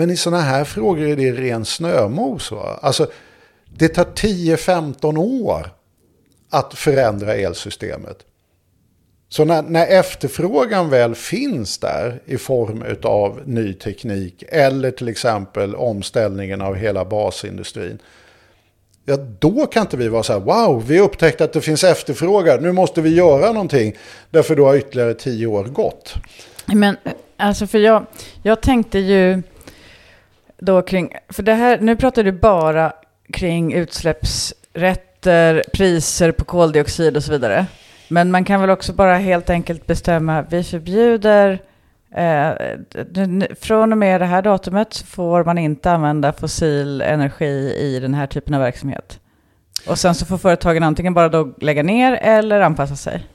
[0.00, 2.50] Men i sådana här frågor är det ren snömos.
[2.52, 2.78] Va?
[2.82, 3.10] Alltså,
[3.74, 5.70] det tar 10-15 år
[6.50, 8.18] att förändra elsystemet.
[9.28, 15.74] Så när, när, efterfrågan väl finns där i form av ny teknik eller till exempel
[15.74, 17.98] omställningen av hela basindustrin.
[19.04, 22.62] Ja, då kan inte vi vara så här, wow, vi upptäckte att det finns efterfrågan,
[22.62, 23.96] nu måste vi göra någonting.
[24.30, 26.14] Därför då har ytterligare tio år gått.
[26.66, 26.96] Men
[27.36, 28.06] alltså för jag,
[28.42, 29.42] jag tänkte ju
[30.60, 32.92] då kring, för det här, nu pratar du bara
[33.32, 37.66] kring utsläppsrätter, priser på koldioxid och så vidare.
[38.08, 41.60] Men man kan väl också bara helt enkelt bestämma, vi förbjuder
[42.14, 42.52] Eh,
[43.60, 48.14] från och med det här datumet så får man inte använda fossil energi i den
[48.14, 49.20] här typen av verksamhet.
[49.86, 53.26] Och sen så får företagen antingen bara då lägga ner eller anpassa sig.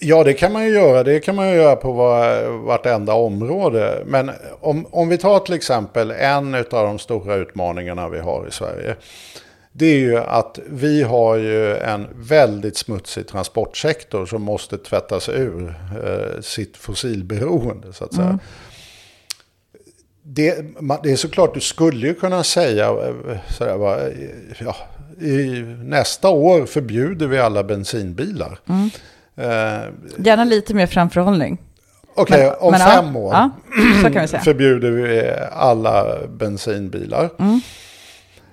[0.00, 1.02] Ja, det kan man ju göra.
[1.02, 4.02] Det kan man ju göra på var, vartenda område.
[4.06, 4.30] Men
[4.60, 8.96] om, om vi tar till exempel en av de stora utmaningarna vi har i Sverige.
[9.72, 15.74] Det är ju att vi har ju en väldigt smutsig transportsektor som måste tvättas ur
[16.04, 18.26] eh, sitt fossilberoende så att säga.
[18.26, 18.38] Mm.
[20.22, 20.64] Det,
[21.02, 23.98] det, är såklart, du skulle ju kunna säga eh, sådär, va,
[24.58, 24.76] ja,
[25.20, 28.58] i, nästa år förbjuder vi alla bensinbilar.
[28.68, 28.90] Mm.
[29.36, 31.58] Eh, Gärna lite mer framförhållning.
[32.14, 37.30] Okej, okay, om men, fem ja, år ja, förbjuder vi alla bensinbilar.
[37.38, 37.60] Mm.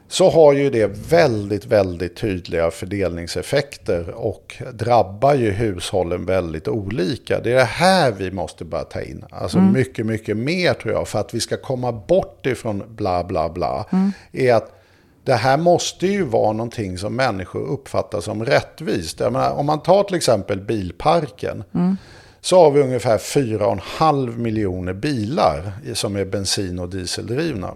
[0.08, 7.40] så har ju det väldigt, väldigt tydliga fördelningseffekter och drabbar ju hushållen väldigt olika.
[7.40, 9.26] Det är det här vi måste börja ta in.
[9.30, 9.74] Alltså mm.
[9.74, 13.86] mycket, mycket mer tror jag, för att vi ska komma bort ifrån bla, bla, bla.
[13.92, 14.12] Mm.
[14.32, 14.83] Är att
[15.24, 19.20] det här måste ju vara någonting som människor uppfattar som rättvist.
[19.20, 21.64] Menar, om man tar till exempel bilparken.
[21.74, 21.98] Mm.
[22.42, 27.74] Så har vi ungefär 4,5 miljoner bilar som är bensin och dieseldrivna.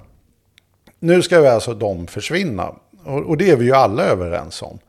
[0.99, 2.75] Nu ska vi alltså de försvinna.
[3.03, 4.79] Och, det är vi ju alla överens om.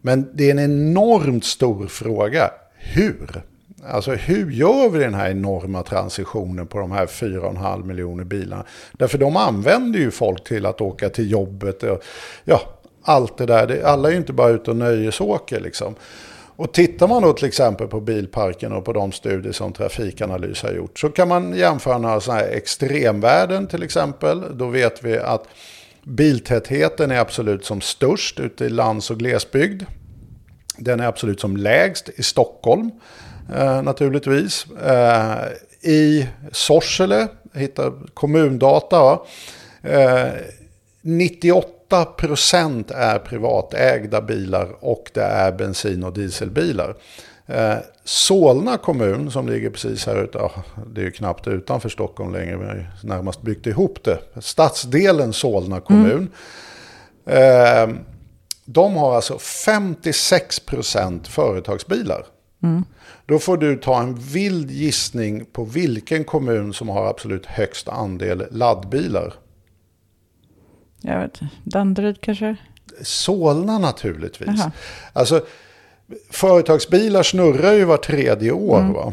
[0.00, 2.50] Men det är en enormt stor fråga.
[2.74, 3.42] Hur?
[3.86, 8.64] Alltså hur gör vi den här enorma transitionen på de här 4,5 miljoner bilarna?
[8.92, 11.82] Därför de använder ju folk till att åka till jobbet.
[11.82, 12.02] Och,
[12.44, 12.60] ja,
[13.02, 13.82] allt det där.
[13.84, 15.94] Alla är ju inte bara ute och nöjesåker liksom.
[16.56, 20.72] Och tittar man då till exempel på bilparken och på de studier som Trafikanalys har
[20.72, 24.58] gjort så kan man jämföra några sådana här extremvärden till exempel.
[24.58, 25.44] Då vet vi att
[26.02, 29.82] biltätheten är absolut som störst ute i lands och glesbygd.
[30.78, 32.90] Den är absolut som lägst i Stockholm
[33.54, 34.66] eh, naturligtvis.
[34.84, 35.38] Eh,
[35.82, 39.18] I Sorsele, hittar kommundata,
[39.82, 40.28] eh,
[41.02, 46.94] 98 8% är privatägda bilar och det är bensin och dieselbilar.
[47.46, 50.50] Eh, Solna kommun som ligger precis här ute,
[50.86, 54.18] det är ju knappt utanför Stockholm längre, vi har närmast byggt ihop det.
[54.40, 56.32] Stadsdelen Solna kommun.
[57.26, 57.92] Mm.
[57.92, 57.96] Eh,
[58.64, 62.26] de har alltså 56% företagsbilar.
[62.62, 62.84] Mm.
[63.28, 68.44] Då får du ta en vild gissning på vilken kommun som har absolut högst andel
[68.50, 69.34] laddbilar.
[71.00, 72.56] Jag vet Danderyd kanske?
[73.02, 74.60] Solna naturligtvis.
[74.60, 74.70] Aha.
[75.12, 75.40] Alltså,
[76.30, 78.80] företagsbilar snurrar ju var tredje år.
[78.80, 78.92] Mm.
[78.92, 79.12] Va?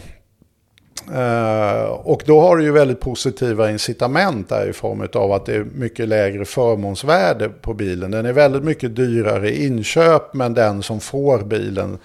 [1.11, 5.55] Uh, och då har du ju väldigt positiva incitament där i form av att det
[5.55, 8.11] är mycket lägre förmånsvärde på bilen.
[8.11, 11.97] Den är väldigt mycket dyrare i inköp men den som får bilen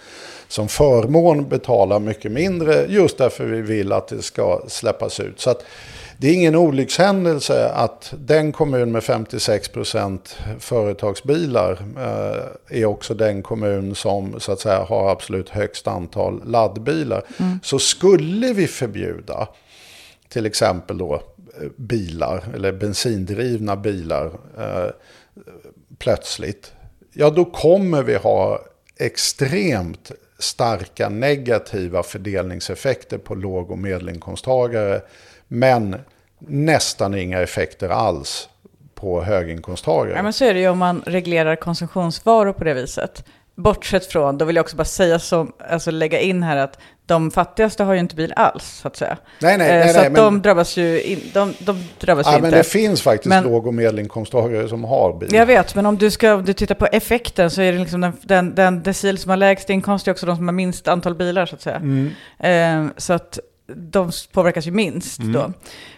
[0.50, 5.40] som förmån betalar mycket mindre just därför vi vill att det ska släppas ut.
[5.40, 5.64] Så att
[6.16, 10.18] det är ingen olyckshändelse att den kommun med 56%
[10.58, 17.22] företagsbilar eh, är också den kommun som så att säga har absolut högst antal laddbilar.
[17.38, 17.58] Mm.
[17.62, 19.48] Så skulle vi förbjuda
[20.28, 24.26] till exempel då eh, bilar eller bensindrivna bilar
[24.58, 24.90] eh,
[25.98, 26.72] plötsligt.
[27.12, 28.60] Ja, då kommer vi ha
[28.96, 35.00] extremt starka negativa fördelningseffekter på låg och medelinkomsttagare
[35.48, 35.96] men
[36.38, 38.48] nästan inga effekter alls
[38.94, 40.16] på höginkomsttagare.
[40.16, 43.24] Ja, men så är det ju om man reglerar konsumtionsvaror på det viset.
[43.62, 47.30] Bortsett från, då vill jag också bara säga som, alltså lägga in här att de
[47.30, 49.16] fattigaste har ju inte bil alls, så att säga.
[49.38, 49.80] Nej, nej, nej.
[49.80, 50.22] Eh, så nej, att men...
[50.22, 52.50] de drabbas ju, in, de, de drabbas ja, ju inte.
[52.50, 53.44] Men det finns faktiskt men...
[53.44, 55.34] låg och medelinkomsttagare som har bil.
[55.34, 58.00] Jag vet, men om du, ska, om du tittar på effekten så är det liksom
[58.00, 61.14] den, den, den decil som har lägst inkomst är också de som har minst antal
[61.14, 61.76] bilar, så att säga.
[61.76, 62.10] Mm.
[62.38, 63.38] Eh, så att
[63.76, 65.32] de påverkas ju minst mm.
[65.32, 65.52] då.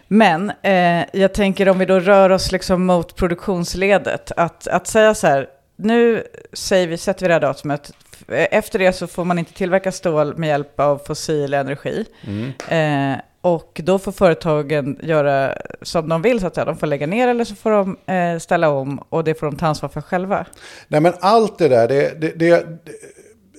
[0.08, 5.14] Men eh, jag tänker om vi då rör oss liksom mot produktionsledet, att, att säga
[5.14, 5.46] så här,
[5.84, 7.92] nu säger vi, sätter vi det här datumet,
[8.28, 12.04] efter det så får man inte tillverka stål med hjälp av fossil energi.
[12.26, 13.12] Mm.
[13.14, 16.64] Eh, och då får företagen göra som de vill, så att säga.
[16.64, 19.56] De får lägga ner eller så får de eh, ställa om och det får de
[19.56, 20.46] ta ansvar för själva.
[20.88, 22.64] Nej men allt det där, det, det, det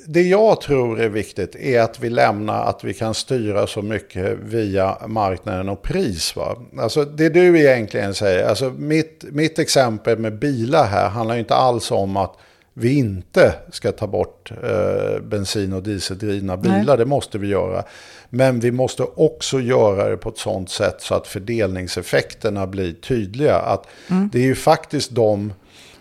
[0.06, 4.38] det jag tror är viktigt är att vi lämnar att vi kan styra så mycket
[4.44, 6.36] via marknaden och pris.
[6.36, 6.58] Va?
[6.80, 11.92] Alltså det du egentligen säger, alltså mitt, mitt exempel med bilar här handlar inte alls
[11.92, 12.38] om att
[12.74, 16.86] vi inte ska ta bort eh, bensin och dieseldrivna bilar.
[16.86, 16.98] Nej.
[16.98, 17.84] Det måste vi göra.
[18.30, 23.56] Men vi måste också göra det på ett sånt sätt så att fördelningseffekterna blir tydliga.
[23.56, 24.30] Att mm.
[24.34, 25.54] Det är ju faktiskt de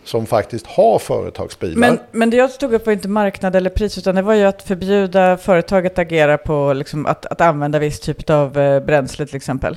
[0.04, 1.76] som faktiskt har företagsbilar.
[1.76, 4.44] Men, men det jag tog upp var inte marknad eller pris, utan det var ju
[4.44, 9.26] att förbjuda företaget att agera på liksom, att, att använda viss typ av eh, bränsle
[9.26, 9.76] till exempel.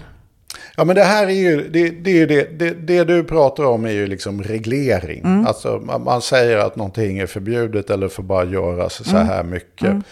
[0.78, 3.86] Ja men det här är ju, det, det, är det, det, det du pratar om
[3.86, 5.20] är ju liksom reglering.
[5.20, 5.48] Mm.
[5.48, 9.52] Alltså man, man, säger att någonting är förbjudet eller får bara göras så här mm.
[9.52, 9.88] mycket.
[9.88, 10.04] Mm.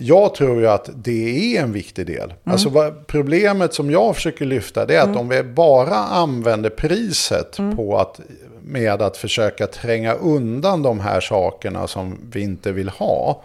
[0.00, 2.30] Jag tror ju att det är en viktig del.
[2.30, 2.36] Mm.
[2.44, 5.18] Alltså vad, problemet som jag försöker lyfta det är att mm.
[5.18, 7.76] om vi bara använder priset mm.
[7.76, 8.20] på att
[8.62, 13.42] med att försöka tränga undan de här sakerna som vi inte vill ha.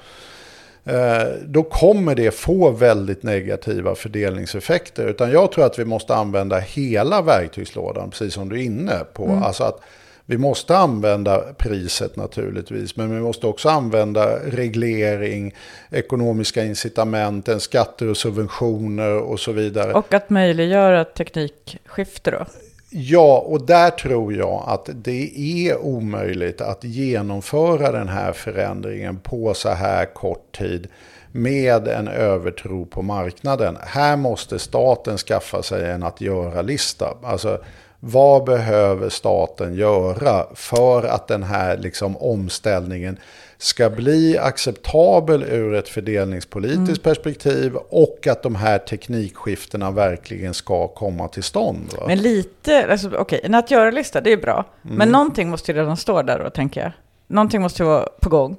[0.86, 5.08] Eh, då kommer det få väldigt negativa fördelningseffekter.
[5.08, 9.26] Utan jag tror att vi måste använda hela verktygslådan, precis som du är inne på.
[9.26, 9.44] Mm.
[9.44, 9.80] Alltså att
[10.26, 15.54] vi måste använda priset naturligtvis, men vi måste också använda reglering,
[15.92, 19.94] ekonomiska incitament, skatter och subventioner och så vidare.
[19.94, 22.46] Och att möjliggöra teknikskifte då?
[22.90, 29.54] Ja, och där tror jag att det är omöjligt att genomföra den här förändringen på
[29.54, 30.88] så här kort tid
[31.32, 33.78] med en övertro på marknaden.
[33.82, 37.18] Här måste staten skaffa sig en att göra-lista.
[37.24, 37.60] Alltså,
[38.06, 43.18] vad behöver staten göra för att den här liksom, omställningen
[43.58, 47.16] ska bli acceptabel ur ett fördelningspolitiskt mm.
[47.16, 51.94] perspektiv och att de här teknikskiftena verkligen ska komma till stånd.
[51.98, 52.04] Va?
[52.08, 54.66] Men lite, alltså, okej, okay, en att göra-lista, det är bra.
[54.86, 54.98] Mm.
[54.98, 56.92] Men någonting måste ju redan stå där då, tänker jag.
[57.28, 58.58] Någonting måste vara på gång.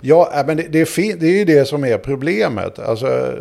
[0.00, 2.78] Ja, äh, men det, det, är, det är ju det som är problemet.
[2.78, 3.34] Alltså,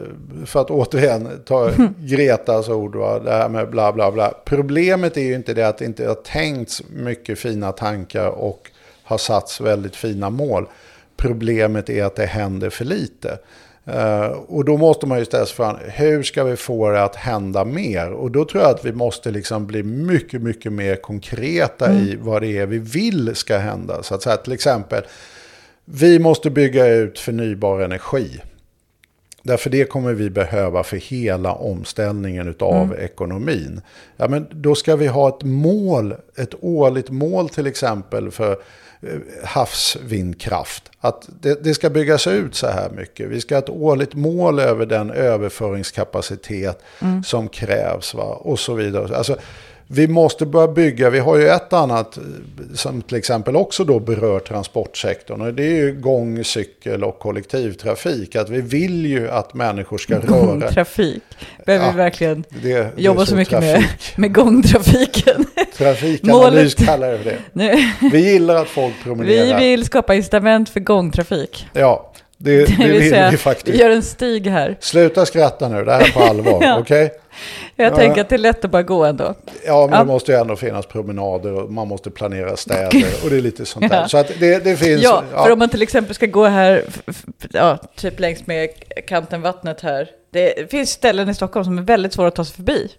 [0.46, 3.20] för att återigen ta Gretas ord, va?
[3.20, 4.34] det här med bla bla bla.
[4.46, 8.72] Problemet är ju inte det att det inte har tänkts mycket fina tankar och
[9.04, 10.68] har satts väldigt fina mål.
[11.18, 13.38] Problemet är att det händer för lite.
[13.88, 17.16] Uh, och då måste man ju ställa sig frågan, hur ska vi få det att
[17.16, 18.12] hända mer?
[18.12, 22.04] Och då tror jag att vi måste liksom bli mycket, mycket mer konkreta mm.
[22.04, 24.04] i vad det är vi vill ska hända.
[24.04, 25.04] Så att säga till exempel,
[25.86, 28.42] vi måste bygga ut förnybar energi.
[29.46, 33.00] Därför det kommer vi behöva för hela omställningen av mm.
[33.00, 33.82] ekonomin.
[34.18, 38.52] Ja, men då ska vi ha ett mål, ett årligt mål till exempel för
[39.02, 39.10] eh,
[39.44, 40.92] havsvindkraft.
[41.00, 43.30] Att det, det, ska byggas ut så här mycket.
[43.30, 47.24] Vi ska ha ett årligt mål över den överföringskapacitet mm.
[47.24, 48.14] som krävs.
[48.14, 48.24] Va?
[48.24, 49.18] Och så vidare.
[49.18, 49.38] Alltså,
[49.94, 52.18] vi måste börja bygga, vi har ju ett annat
[52.76, 58.36] som till exempel också då berör transportsektorn och det är ju gång, cykel och kollektivtrafik.
[58.36, 60.46] Att vi vill ju att människor ska röra...
[60.46, 61.24] Gångtrafik,
[61.66, 63.84] behöver ja, vi verkligen det, det jobba så, så mycket med,
[64.16, 65.46] med gångtrafiken.
[65.78, 67.38] Trafikanalys kallar det det.
[67.54, 67.76] Nu.
[68.12, 69.60] Vi gillar att folk promenerar.
[69.60, 71.68] Vi vill skapa incitament för gångtrafik.
[71.74, 73.78] Ja, det, det, det vill säga, vi faktiskt.
[73.78, 74.78] Vi gör en stig här.
[74.80, 76.80] Sluta skratta nu, det här är på allvar, ja.
[76.80, 77.10] Okay?
[77.76, 77.96] Jag ja.
[77.96, 79.34] tänker att det är lätt att bara gå ändå.
[79.66, 80.00] Ja, men ja.
[80.00, 83.66] det måste ju ändå finnas promenader och man måste planera städer och det är lite
[83.66, 84.02] sånt där.
[84.02, 84.08] Ja.
[84.08, 85.04] Så att det, det finns...
[85.04, 86.84] Ja, för om man till exempel ska gå här,
[87.52, 88.70] ja, typ längs med
[89.08, 90.10] kanten vattnet här.
[90.32, 92.92] Det finns ställen i Stockholm som är väldigt svåra att ta sig förbi.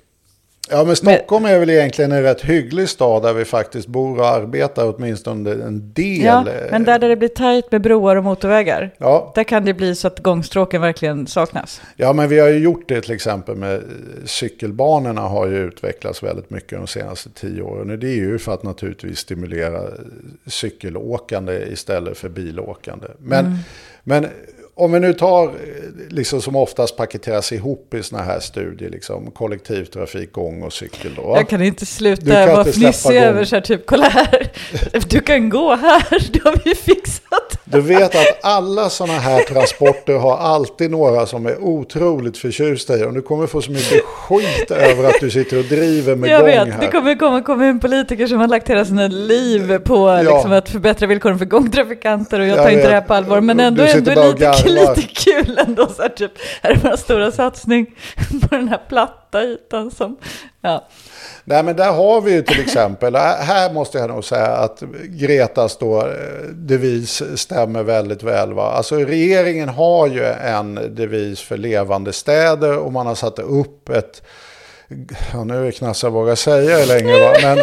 [0.70, 4.26] Ja, men Stockholm är väl egentligen en rätt hygglig stad där vi faktiskt bor och
[4.26, 6.24] arbetar åtminstone en del.
[6.24, 9.32] Ja, men där, där det blir tajt med broar och motorvägar, ja.
[9.34, 11.80] där kan det bli så att gångstråken verkligen saknas.
[11.96, 13.82] Ja, men vi har ju gjort det till exempel med
[14.24, 18.00] cykelbanorna har ju utvecklats väldigt mycket de senaste tio åren.
[18.00, 19.80] Det är ju för att naturligtvis stimulera
[20.46, 23.06] cykelåkande istället för bilåkande.
[23.18, 23.58] Men, mm.
[24.04, 24.26] men
[24.76, 25.50] om vi nu tar,
[26.08, 31.14] liksom som oftast paketeras ihop i sådana här studier, liksom kollektivtrafik, gång och cykel.
[31.16, 34.52] Då, Jag kan inte sluta vara fnissig över så här, typ, kolla här,
[35.08, 37.60] du kan gå här, det har vi fixat.
[37.64, 43.04] Du vet att alla sådana här transporter har alltid några som är otroligt förtjusta i.
[43.04, 46.40] Och du kommer få så mycket skit över att du sitter och driver med Jag
[46.40, 46.80] gång vet, här.
[46.80, 50.22] det kommer komma kommunpolitiker som har lagt hela sina liv på ja.
[50.22, 52.40] liksom, att förbättra villkoren för gångtrafikanter.
[52.40, 52.72] Och jag, jag tar vet.
[52.72, 53.40] inte det här på allvar.
[53.40, 55.88] Men ändå, ändå lite, lite kul ändå.
[55.88, 57.86] Så här, typ, här är vår stora satsning
[58.40, 60.16] på den här platta ytan som...
[60.60, 60.88] Ja.
[61.44, 65.78] Nej men där har vi ju till exempel, här måste jag nog säga att Gretas
[65.78, 68.52] då eh, devis stämmer väldigt väl.
[68.52, 68.72] Va?
[68.72, 74.22] Alltså regeringen har ju en devis för levande städer och man har satt upp ett,
[75.32, 77.58] ja, nu är det knappt jag vågar säga det längre va, men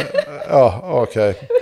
[0.49, 1.30] ja okej.
[1.30, 1.61] Okay.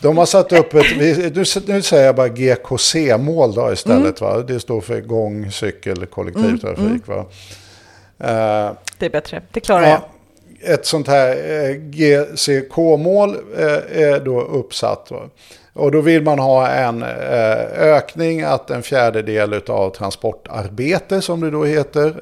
[0.00, 1.32] De har satt upp ett, nu,
[1.66, 4.20] nu säger jag bara GKC-mål då istället.
[4.20, 4.32] Mm.
[4.32, 4.42] Va?
[4.42, 6.78] Det står för gång, cykel, kollektivtrafik.
[6.78, 7.02] Mm, mm.
[7.06, 7.24] Va?
[8.20, 9.88] Uh, det är bättre, det klarar ja,
[10.60, 10.74] jag.
[10.74, 15.06] Ett sånt här eh, GCK-mål eh, är då uppsatt.
[15.10, 15.20] Va?
[15.72, 21.64] Och då vill man ha en ökning att en fjärdedel av transportarbete, som det då
[21.64, 22.14] heter,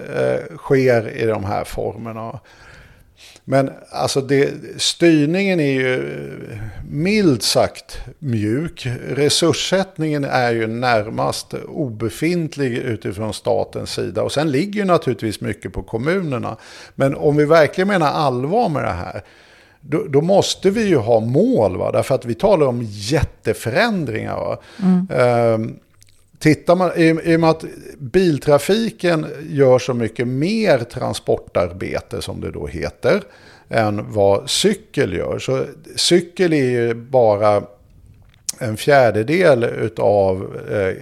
[0.56, 2.40] sker i de här formerna.
[3.44, 6.18] Men alltså det, styrningen är ju
[6.90, 8.86] milt sagt mjuk.
[9.08, 14.22] Resurssättningen är ju närmast obefintlig utifrån statens sida.
[14.22, 16.56] Och sen ligger ju naturligtvis mycket på kommunerna.
[16.94, 19.22] Men om vi verkligen menar allvar med det här.
[19.80, 21.76] Då, då måste vi ju ha mål.
[21.76, 21.92] Va?
[21.92, 24.58] Därför att vi talar om jätteförändringar.
[24.82, 25.06] Mm.
[25.54, 25.78] Um,
[26.40, 27.64] Tittar man, i, i och med att
[27.98, 33.22] biltrafiken gör så mycket mer transportarbete som det då heter
[33.68, 35.38] än vad cykel gör.
[35.38, 35.64] Så
[35.96, 37.62] cykel är ju bara
[38.58, 40.94] en fjärdedel av eh,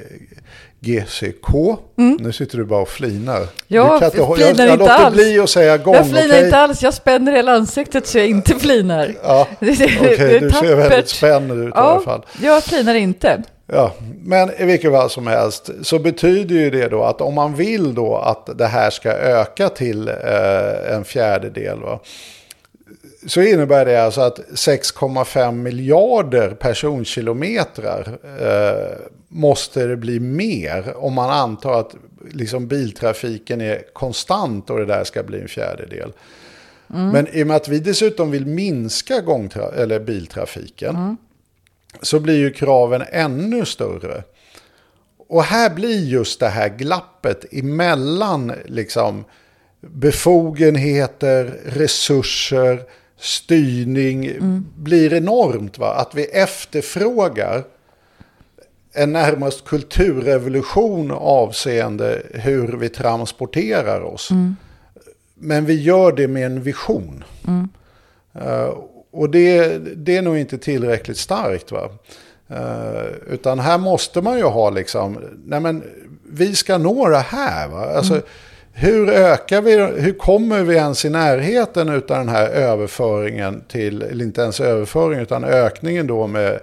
[0.81, 1.79] GCK.
[1.99, 2.19] Mm.
[2.21, 3.47] Nu sitter du bara och flinar.
[3.67, 5.15] Ja, jag flinar jag, jag inte låter alls.
[5.15, 5.95] bli att säga gång.
[5.95, 6.45] Jag flinar okay.
[6.45, 9.15] inte alls, jag spänner hela ansiktet så jag inte flinar.
[9.23, 12.27] Ja, Okej, okay, du ser väldigt spänd ut ja, i alla fall.
[12.43, 13.43] Jag flinar inte.
[13.73, 13.93] Ja,
[14.23, 17.95] men i vilket fall som helst så betyder ju det då att om man vill
[17.95, 21.81] då att det här ska öka till eh, en fjärdedel.
[21.81, 22.01] Va?
[23.27, 28.99] så innebär det alltså att 6,5 miljarder personkilometrar eh,
[29.29, 31.95] måste det bli mer om man antar att
[32.33, 36.13] liksom, biltrafiken är konstant och det där ska bli en fjärdedel.
[36.95, 37.09] Mm.
[37.09, 41.17] Men i och med att vi dessutom vill minska gångtra- eller biltrafiken mm.
[42.03, 44.23] Så blir ju kraven ännu större.
[45.29, 49.25] Och här blir just det här glappet emellan liksom,
[49.81, 52.83] befogenheter, resurser,
[53.17, 54.67] styrning mm.
[54.77, 55.79] blir enormt.
[55.79, 55.95] Va?
[55.95, 57.65] Att vi efterfrågar
[58.93, 64.31] en närmast kulturrevolution avseende hur vi transporterar oss.
[64.31, 64.57] Mm.
[65.35, 67.25] Men vi gör det med en vision.
[67.47, 67.69] Mm.
[68.37, 68.75] Uh,
[69.19, 71.73] och det, det är nog inte tillräckligt starkt.
[71.73, 71.91] va.
[72.51, 75.83] Uh, utan här måste man ju ha liksom, nej men
[76.31, 77.69] vi ska nå det här.
[77.69, 77.93] Va?
[77.97, 78.25] Alltså, mm.
[78.73, 84.25] Hur ökar vi, hur kommer vi ens i närheten av den här överföringen till, eller
[84.25, 86.61] inte ens överföringen utan ökningen då med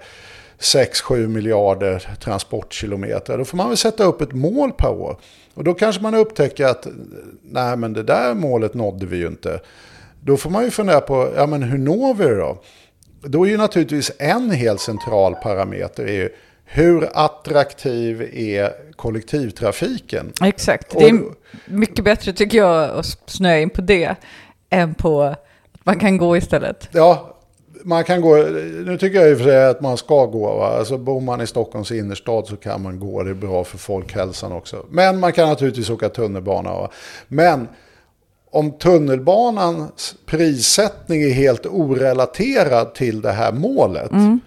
[0.58, 3.38] 6-7 miljarder transportkilometer.
[3.38, 5.16] Då får man väl sätta upp ett mål per år.
[5.54, 6.86] Och då kanske man upptäcker att
[7.42, 9.60] nej men det där målet nådde vi ju inte.
[10.26, 12.58] Då får man ju fundera på, ja men hur når vi det då?
[13.20, 16.28] Då är ju naturligtvis en helt central parameter är ju
[16.64, 20.32] hur attraktiv är kollektivtrafiken?
[20.42, 21.20] Exakt, det är
[21.66, 24.14] mycket bättre tycker jag att snöa in på det
[24.70, 26.88] än på att man kan gå istället.
[26.92, 27.36] Ja,
[27.82, 28.36] man kan gå,
[28.86, 30.56] nu tycker jag i och för sig att man ska gå.
[30.56, 30.78] Va?
[30.78, 34.52] Alltså bor man i Stockholms innerstad så kan man gå, det är bra för folkhälsan
[34.52, 34.86] också.
[34.90, 36.70] Men man kan naturligtvis åka tunnelbana.
[36.70, 36.90] Va?
[37.28, 37.68] Men
[38.56, 44.40] om tunnelbanans prissättning är helt orelaterad till det här målet, mm.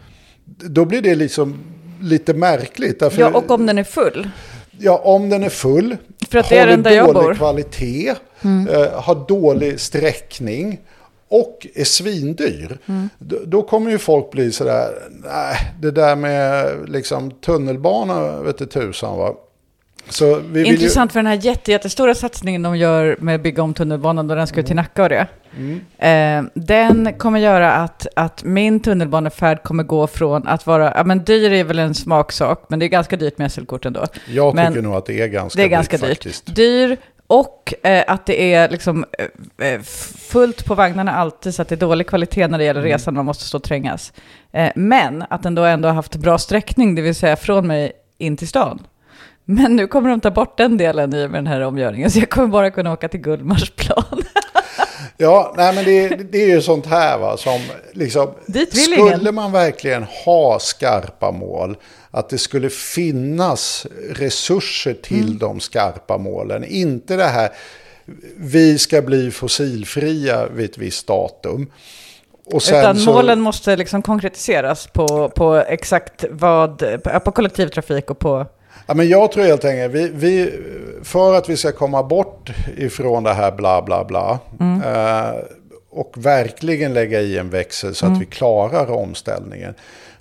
[0.46, 1.60] då blir det liksom
[2.02, 3.00] lite märkligt.
[3.00, 4.30] Därför, ja, och om den är full.
[4.78, 5.98] Ja, om den är full,
[6.30, 7.34] För att det är den där jag bor.
[7.34, 8.68] kvalitet, mm.
[8.68, 10.80] eh, har dålig sträckning
[11.30, 12.78] och är svindyr.
[12.86, 13.10] Mm.
[13.20, 18.66] Då, då, kommer ju folk bli sådär, nej, det där med liksom tunnelbana vet du
[18.66, 19.36] tusan va.
[20.66, 21.14] Intressant ju...
[21.14, 24.48] för den här jätte, jättestora satsningen de gör med att bygga om tunnelbanan då den
[24.48, 25.28] ska ut till Nacka och det.
[25.58, 26.46] Mm.
[26.46, 31.24] Eh, den kommer göra att, att min tunnelbanefärd kommer gå från att vara, ja men
[31.24, 34.06] dyr är väl en smaksak, men det är ganska dyrt med SL-kort ändå.
[34.28, 36.08] Jag men tycker nog att det är ganska det är dyrt ganska dyrt.
[36.10, 36.56] Faktiskt.
[36.56, 36.98] Dyr,
[37.28, 39.06] och eh, att det är liksom,
[39.58, 39.82] eh, eh,
[40.32, 42.92] fullt på vagnarna alltid, så att det är dålig kvalitet när det gäller mm.
[42.92, 44.14] resan, man måste stå och trängas.
[44.52, 47.92] Eh, men att den då ändå har haft bra sträckning, det vill säga från mig
[48.18, 48.80] in till stan.
[49.52, 52.30] Men nu kommer de ta bort den delen i med den här omgörningen, så jag
[52.30, 54.24] kommer bara kunna åka till Gullmarsplan.
[55.18, 57.60] ja, nej men det, det, är ju sånt här va, som
[57.94, 58.34] liksom,
[58.72, 61.78] skulle man verkligen ha skarpa mål,
[62.12, 65.38] att det skulle finnas resurser till mm.
[65.38, 67.50] de skarpa målen, inte det här,
[68.38, 71.72] vi ska bli fossilfria vid ett visst datum.
[72.54, 73.14] Utan så...
[73.14, 76.84] målen måste liksom konkretiseras på, på exakt vad,
[77.24, 78.46] på kollektivtrafik och på
[78.88, 80.60] Ja, men jag tror helt enkelt, vi, vi,
[81.04, 84.40] för att vi ska komma bort ifrån det här bla bla bla.
[84.60, 84.82] Mm.
[84.82, 85.36] Eh,
[85.92, 88.16] och verkligen lägga i en växel så mm.
[88.16, 89.74] att vi klarar omställningen.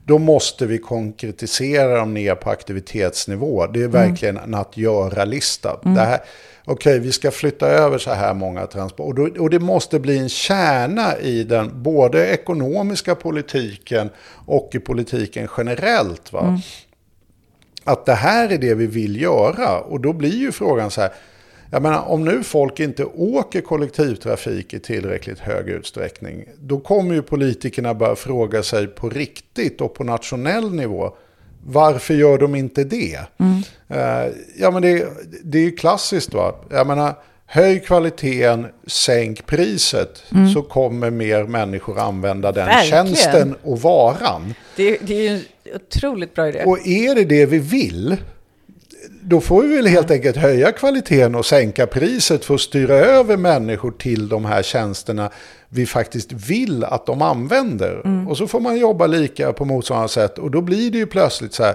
[0.04, 3.66] Då måste vi konkretisera dem ner på aktivitetsnivå.
[3.66, 4.08] Det är mm.
[4.08, 5.76] verkligen en att göra-lista.
[5.84, 5.96] Mm.
[5.96, 6.18] Okej,
[6.64, 9.22] okay, vi ska flytta över så här många transporter.
[9.22, 14.10] Och, och, det måste bli en kärna i den, både ekonomiska politiken
[14.46, 16.32] och i politiken generellt.
[16.32, 16.60] Va?
[17.88, 19.80] Att det här är det vi vill göra.
[19.80, 21.10] Och då blir ju frågan så här,
[21.70, 27.22] jag menar, om nu folk inte åker kollektivtrafik i tillräckligt hög utsträckning, då kommer ju
[27.22, 31.16] politikerna börja fråga sig på riktigt och på nationell nivå,
[31.66, 33.20] varför gör de inte det?
[33.38, 33.62] Mm.
[33.90, 35.06] Uh, ja, men det,
[35.42, 36.54] det är ju klassiskt va.
[36.70, 37.14] Jag menar,
[37.50, 40.48] höj kvaliteten, sänk priset, mm.
[40.52, 43.06] så kommer mer människor använda den Verkligen.
[43.06, 44.54] tjänsten och varan.
[44.76, 45.42] Det, det är ju en
[45.74, 46.62] otroligt bra idé.
[46.66, 48.16] Och är det det vi vill,
[49.22, 53.36] då får vi väl helt enkelt höja kvaliteten och sänka priset för att styra över
[53.36, 55.30] människor till de här tjänsterna
[55.68, 58.00] vi faktiskt vill att de använder.
[58.04, 58.28] Mm.
[58.28, 61.54] Och så får man jobba lika på motsvarande sätt och då blir det ju plötsligt
[61.54, 61.74] så här,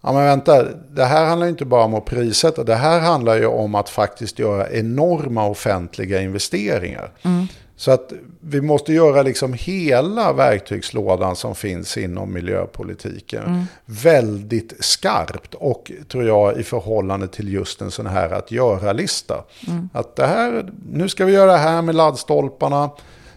[0.00, 2.64] Ja men vänta, det här handlar inte bara om att prissätta.
[2.64, 7.12] Det här handlar ju om att faktiskt göra enorma offentliga investeringar.
[7.22, 7.46] Mm.
[7.76, 13.64] Så att vi måste göra liksom hela verktygslådan som finns inom miljöpolitiken mm.
[13.84, 15.54] väldigt skarpt.
[15.54, 19.44] Och tror jag i förhållande till just en sån här att göra-lista.
[19.68, 19.88] Mm.
[19.92, 22.90] Att det här, nu ska vi göra det här med laddstolparna.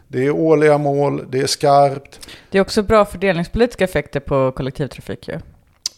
[0.08, 2.30] Det är årliga mål, det är skarpt.
[2.50, 5.40] Det är också bra fördelningspolitiska effekter på kollektivtrafik ju.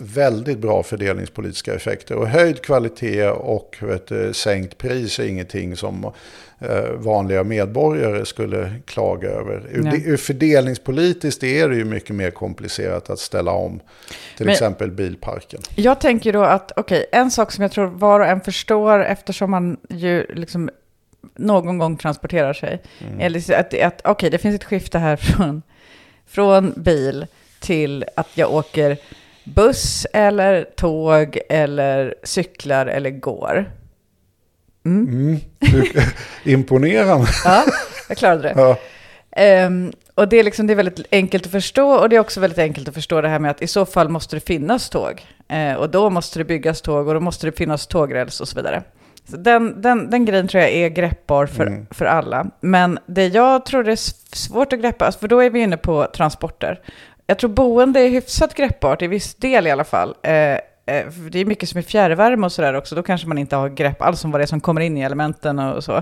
[0.03, 2.15] Väldigt bra fördelningspolitiska effekter.
[2.15, 6.11] Och höjd kvalitet och vet, sänkt pris är ingenting som
[6.59, 9.69] eh, vanliga medborgare skulle klaga över.
[9.73, 10.03] Nej.
[10.05, 13.79] ur fördelningspolitiskt är det ju mycket mer komplicerat att ställa om
[14.37, 15.61] till Men- exempel bilparken.
[15.75, 19.51] Jag tänker då att, okej, en sak som jag tror var och en förstår eftersom
[19.51, 20.69] man ju liksom
[21.35, 22.81] någon gång transporterar sig.
[23.19, 25.61] Är liksom att, att okej, det finns ett skifte här från,
[26.27, 27.25] från bil
[27.59, 28.97] till att jag åker
[29.43, 33.71] buss eller tåg eller cyklar eller går.
[34.85, 35.37] Mm.
[35.59, 35.91] Du,
[36.51, 37.27] imponerande.
[37.45, 37.63] Ja,
[38.09, 38.53] jag klarade det.
[38.57, 38.77] Ja.
[39.31, 42.39] Ehm, och det är, liksom, det är väldigt enkelt att förstå och det är också
[42.39, 45.25] väldigt enkelt att förstå det här med att i så fall måste det finnas tåg.
[45.49, 48.55] Eh, och då måste det byggas tåg och då måste det finnas tågräls och så
[48.55, 48.83] vidare.
[49.29, 51.85] Så den, den, den grejen tror jag är greppbar för, Mm.
[51.91, 52.45] för alla.
[52.61, 55.77] Men det jag tror det är svårt att greppa, alltså, för då är vi inne
[55.77, 56.79] på transporter.
[57.27, 60.15] Jag tror boende är hyfsat greppbart, i viss del i alla fall.
[60.23, 60.57] Eh, eh,
[61.31, 62.95] det är mycket som är fjärrvärme och sådär också.
[62.95, 65.01] Då kanske man inte har grepp alls om vad det är som kommer in i
[65.01, 66.01] elementen och så.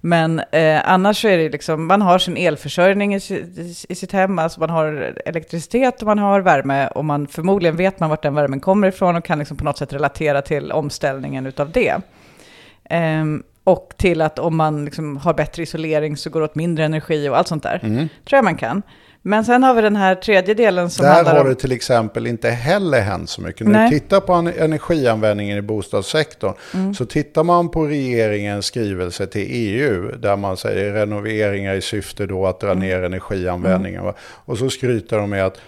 [0.00, 4.12] Men eh, annars så är det liksom, man har sin elförsörjning i, si- i sitt
[4.12, 8.22] hem, alltså man har elektricitet och man har värme och man förmodligen vet man vart
[8.22, 11.94] den värmen kommer ifrån och kan liksom på något sätt relatera till omställningen utav det.
[12.90, 16.84] Ehm, och till att om man liksom har bättre isolering så går det åt mindre
[16.84, 17.80] energi och allt sånt där.
[17.82, 17.98] Mm.
[17.98, 18.82] Tror jag man kan.
[19.26, 22.26] Men sen har vi den här tredje delen som Där handlar har det till exempel
[22.26, 23.66] inte heller hänt så mycket.
[23.66, 26.94] När du tittar på en- energianvändningen i bostadssektorn Mm.
[26.94, 32.46] så tittar man på regeringens skrivelse till EU där man säger renoveringar i syfte då
[32.46, 32.78] att dra Mm.
[32.78, 34.04] ner energianvändningen.
[34.04, 34.14] va.
[34.20, 35.60] Och så skryter de med att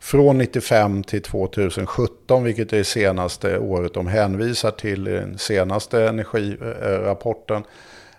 [0.00, 7.62] från 95 till 2017, vilket är det senaste året de hänvisar till den senaste energirapporten,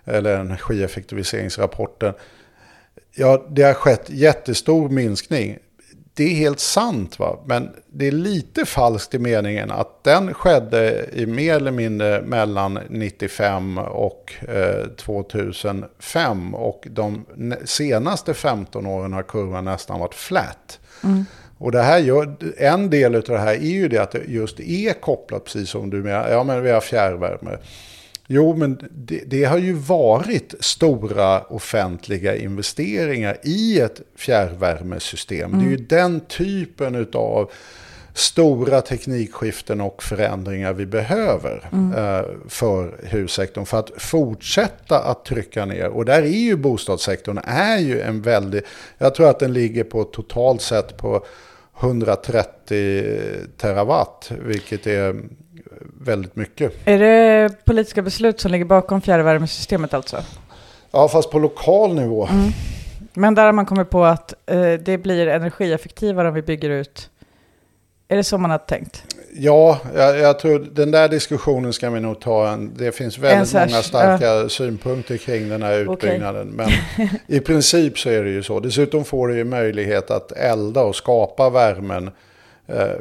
[0.04, 2.14] eller energieffektiviseringsrapporten,
[3.14, 5.58] Ja, det har skett jättestor minskning.
[6.14, 7.38] Det är helt sant, va?
[7.46, 12.78] men det är lite falskt i meningen att den skedde i mer eller mindre mellan
[12.88, 16.54] 95 och eh, 2005.
[16.54, 17.24] Och de
[17.64, 20.80] senaste 15 åren har kurvan nästan varit flat.
[21.58, 24.60] Och det här gör, en del av det här är ju det att det just
[24.60, 27.58] är kopplat, precis som du menar, ja men vi har fjärrvärme.
[28.30, 35.58] Jo, men det, det har ju varit stora offentliga investeringar i ett fjärrvärmesystem.
[35.58, 37.50] Det är ju den typen av
[38.14, 45.88] stora teknikskiften och förändringar vi behöver eh, för hussektorn för att fortsätta att trycka ner.
[45.88, 48.64] Och där är ju bostadssektorn är ju en väldigt,
[48.98, 51.26] jag tror att den ligger på totalt sett på
[51.80, 53.20] 130
[53.56, 55.22] terawatt, vilket är
[56.00, 56.72] väldigt mycket.
[56.84, 60.16] Är det politiska beslut som ligger bakom fjärrvärmesystemet alltså?
[60.90, 62.28] Ja, fast på lokal nivå.
[63.14, 67.10] Men där har man kommit på att eh, det blir energieffektivare om vi bygger ut.
[68.08, 69.04] Är det så man har tänkt?
[69.34, 72.48] Ja, jag, jag tror den där diskussionen ska vi nog ta.
[72.48, 76.48] En, det finns väldigt sars- många starka synpunkter kring den här utbyggnaden.
[76.48, 76.68] Men
[77.26, 78.60] i princip så är det ju så.
[78.60, 82.10] Dessutom får du ju möjlighet att elda och skapa värmen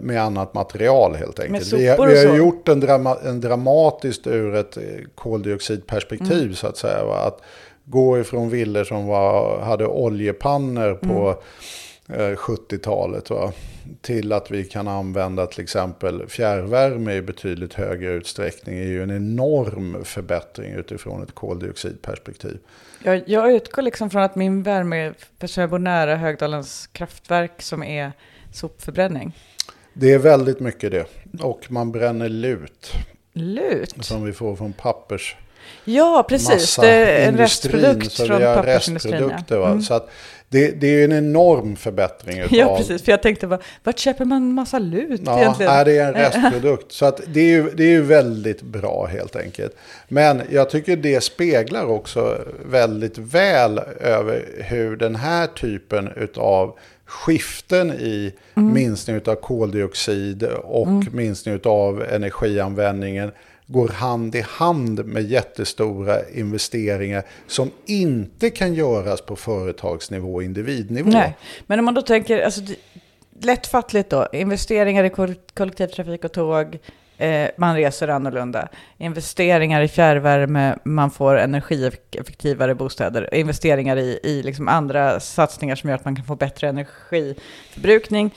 [0.02, 1.74] med annat material helt enkelt.
[1.74, 1.88] Vi, vi
[2.28, 4.84] har gjort en, drama, en dramatiskt ur ett eh,
[5.16, 6.56] koldioxidperspektiv Mm.
[6.56, 7.06] så att säga.
[7.06, 7.16] Va?
[7.20, 7.42] Att
[7.86, 11.42] gå ifrån villor som var, hade oljepannor på
[12.10, 12.32] Mm.
[12.32, 13.52] eh, 70-talet va?
[14.02, 19.12] till att vi kan använda till exempel fjärrvärme i betydligt högre utsträckning är ju en
[19.12, 22.58] enorm förbättring utifrån ett koldioxidperspektiv.
[23.04, 27.84] Jag, jag utgår liksom från att min värme, eftersom jag bor nära Högdalens kraftverk som
[27.84, 28.12] är
[28.54, 29.36] sopförbränning.
[30.00, 31.06] Det är väldigt mycket det.
[31.42, 32.92] Och man bränner lut
[33.34, 33.96] Lut?
[34.00, 35.36] som vi får från pappers.
[35.86, 36.76] Ja, precis.
[36.76, 39.32] Det är en restprodukt så från pappersindustrin.
[39.50, 39.68] Ja.
[39.68, 39.82] Mm.
[39.82, 40.10] Så att
[40.50, 42.40] det, det är en enorm förbättring.
[42.40, 43.02] Utav, ja, precis.
[43.04, 45.72] För jag tänkte bara, vart köper man massa lut Ja, egentligen?
[45.72, 46.92] nej, det är en restprodukt.
[46.92, 49.76] Så att det, är ju, det är ju väldigt bra helt enkelt.
[50.08, 56.78] Men jag tycker det speglar också väldigt väl över hur den här typen av
[57.08, 63.32] skiften i minskning av koldioxid och minskning av energianvändningen
[63.68, 71.10] går hand i hand med jättestora investeringar som inte kan göras på företagsnivå och individnivå.
[71.10, 71.38] Nej,
[71.68, 72.62] men om man då tänker, alltså,
[73.42, 76.80] lättfattligt då, investeringar i koll- kollektivtrafik och tåg,
[77.18, 78.68] eh, man reser annorlunda.
[78.98, 83.34] Investeringar i fjärrvärme, man får energieffektivare bostäder.
[83.36, 88.34] Investeringar i, i liksom andra satsningar som gör att man kan få bättre energiförbrukning.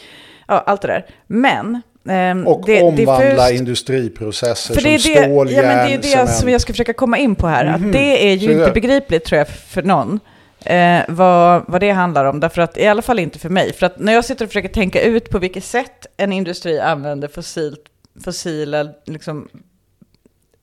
[0.49, 1.07] Ja, allt det där.
[1.27, 1.83] Men...
[2.09, 5.95] ehm, Och det- omvandla diffust- industriprocesser för det är som det, stål, ja, men det
[5.95, 6.31] är det cement.
[6.31, 7.65] som jag ska försöka komma in på här.
[7.65, 7.75] Mhm.
[7.87, 10.21] Att det är ju Så inte det- begripligt tror jag för någon.
[10.65, 12.41] eh, vad, vad det handlar om.
[12.41, 13.73] Därför att, i alla fall inte för mig.
[13.73, 17.29] För att när jag sitter och försöker tänka ut på vilket sätt en industri använder
[17.29, 17.81] fossilt,
[18.21, 19.49] fossila, liksom,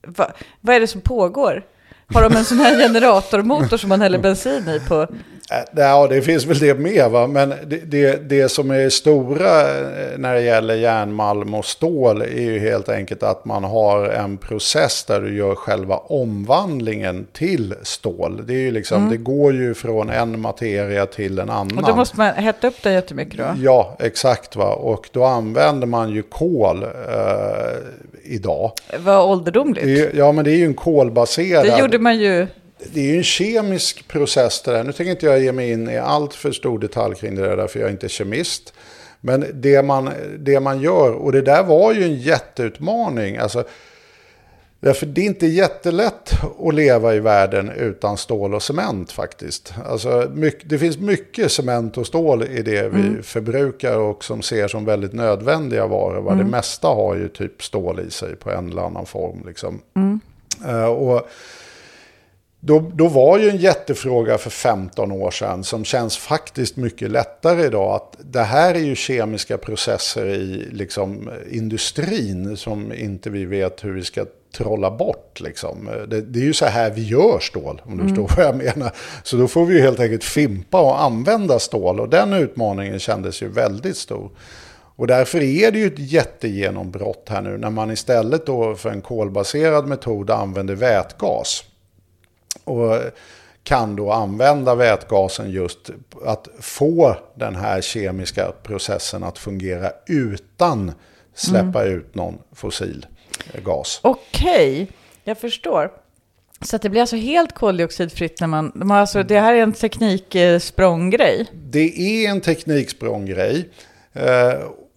[0.08, 0.32] va,
[0.62, 1.66] vad är det som pågår?
[2.14, 5.08] Har de en sån här generatormotor som man häller bensin i på?
[5.52, 7.28] Äh, Ja, det finns väl det med va.
[7.28, 12.42] Men det, det, det som är stora eh, när det gäller järnmalm och stål är
[12.42, 18.44] ju helt enkelt att man har en process där du gör själva omvandlingen till stål.
[18.48, 21.78] Det, är ju liksom, det går ju från en materia till en annan.
[21.78, 23.46] Och då måste man hetta upp det jättemycket då?
[23.58, 24.74] Ja, exakt va.
[24.74, 26.90] Och då använder man ju kol eh,
[28.24, 28.72] idag.
[29.00, 29.86] Vad ålderdomligt.
[29.86, 31.66] Det ja, men det är ju en kolbaserad...
[31.66, 32.48] Det gjorde man ju...
[32.94, 34.84] Det är ju en kemisk process det där.
[34.84, 37.68] Nu tänker inte jag ge mig in i allt för stor detalj kring det där,
[37.68, 38.74] för jag är inte kemist.
[39.22, 40.10] Men det man,
[40.40, 43.38] det man gör, och det där var ju en jätteutmaning.
[43.38, 43.64] Alltså,
[44.80, 46.32] därför det är inte jättelätt
[46.68, 49.74] att leva i världen utan stål och cement faktiskt.
[49.86, 54.68] Alltså, mycket, det finns mycket cement och stål i det vi förbrukar och som ser
[54.68, 56.22] som väldigt nödvändiga varor.
[56.22, 56.36] Va?
[56.36, 59.44] Det mesta har ju typ stål i sig på en eller annan form.
[59.48, 59.82] Liksom.
[60.68, 61.30] Eh, och
[62.68, 67.66] då, då var ju en jättefråga för 15 år sedan som känns faktiskt mycket lättare
[67.66, 67.96] idag.
[67.96, 73.94] Att det här är ju kemiska processer i liksom, industrin som inte vi vet hur
[73.94, 74.26] vi ska
[74.58, 75.40] trolla bort.
[75.40, 75.90] Liksom.
[76.08, 78.92] Det, det är ju så här vi gör stål, om du förstår vad jag menar.
[79.24, 82.00] Så då får vi ju helt enkelt fimpa och använda stål.
[82.00, 84.30] Och den utmaningen kändes ju väldigt stor.
[84.96, 89.02] Och därför är det ju ett jättegenombrott här nu när man istället då för en
[89.02, 91.64] kolbaserad metod använder vätgas.
[92.64, 92.96] Och
[93.64, 95.90] kan då använda vätgasen just
[96.26, 100.92] att få den här kemiska processen att fungera utan
[101.34, 103.06] släppa ut någon fossil
[103.64, 104.00] gas.
[104.04, 104.88] Okej,
[105.24, 105.92] jag förstår.
[106.62, 108.72] Så att det blir alltså helt koldioxidfritt när man...
[108.76, 111.46] De alltså, det här är en tekniksprånggrej.
[111.54, 113.70] Det är en tekniksprånggrej.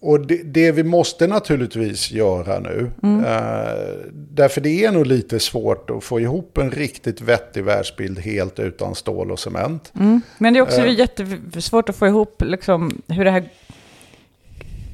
[0.03, 5.89] Och det, det vi måste naturligtvis göra nu, eh, därför det är nog lite svårt
[5.89, 9.91] att få ihop en riktigt vettig världsbild helt utan stål och cement.
[10.37, 10.93] Men det är också Eh.
[10.99, 13.49] jättesvårt att få ihop liksom, hur det här...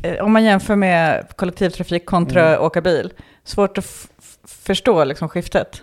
[0.03, 2.61] eh, Om man jämför med kollektivtrafik kontra Mm.
[2.65, 3.13] åka bil.
[3.43, 4.07] Svårt att
[4.47, 5.81] förstå liksom, skiftet.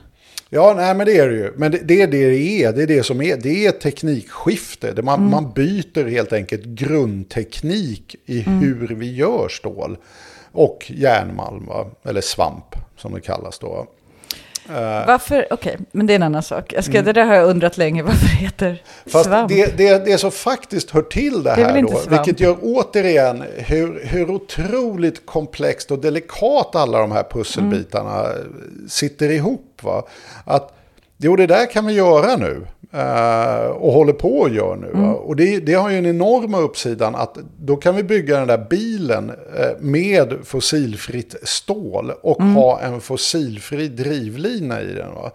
[0.54, 1.52] Ja, nej men det är det ju.
[1.56, 2.72] Men det, det är det det är.
[2.72, 3.36] Det är det som är.
[3.36, 4.92] Det är ett teknikskifte.
[4.92, 9.96] Det man, man byter helt enkelt grundteknik i hur vi gör stål.
[10.52, 11.90] Och järnmalm, va?
[12.02, 13.86] eller svamp som det kallas då.
[14.68, 15.46] Eh, Varför?
[15.50, 16.72] Okej, men det är en annan sak.
[16.72, 18.02] Jag ska, Det där har jag undrat länge.
[18.12, 18.78] Varför heter Mm.
[19.06, 19.48] Fast svamp?
[19.48, 22.12] det, det, det som faktiskt hör till det väl här då, svamp?
[22.12, 28.26] vilket gör återigen hur, hur otroligt komplext och delikat alla de här pusselbitarna
[28.88, 29.80] sitter ihop.
[29.82, 30.02] Va?
[30.44, 30.72] Att,
[31.18, 32.66] jo, det där kan vi göra nu.
[32.92, 34.90] eh, och håller på att göra nu.
[34.94, 35.12] Va?
[35.14, 38.66] Och det, det har ju en enorma uppsidan att då kan vi bygga den där
[38.70, 45.14] bilen eh, med fossilfritt stål och ha en fossilfri drivlina i den.
[45.14, 45.30] Va?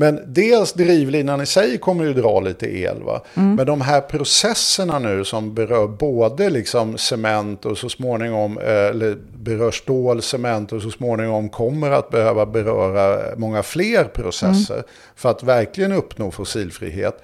[0.00, 3.02] Men dels drivlinan i sig kommer ju dra lite el.
[3.02, 3.22] Va?
[3.34, 9.16] Men de här processerna nu som berör både liksom cement och så småningom, eh, eller
[9.38, 14.82] berör stål, cement och så småningom kommer att behöva beröra många fler processer
[15.16, 17.22] för att verkligen uppnå fossilfrihet.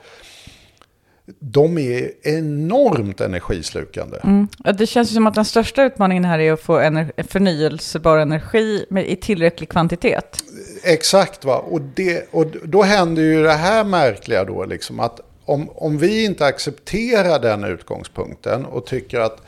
[1.41, 4.19] De är enormt energislukande.
[4.65, 8.19] Ja, Det känns ju som att den största utmaningen här är att få ener- förnyelsebar
[8.19, 10.45] energi med, i tillräcklig kvantitet.
[10.85, 15.71] Exakt va, och, det, och då händer ju det här märkliga då liksom att om,
[15.75, 19.43] om vi inte accepterar den utgångspunkten och tycker att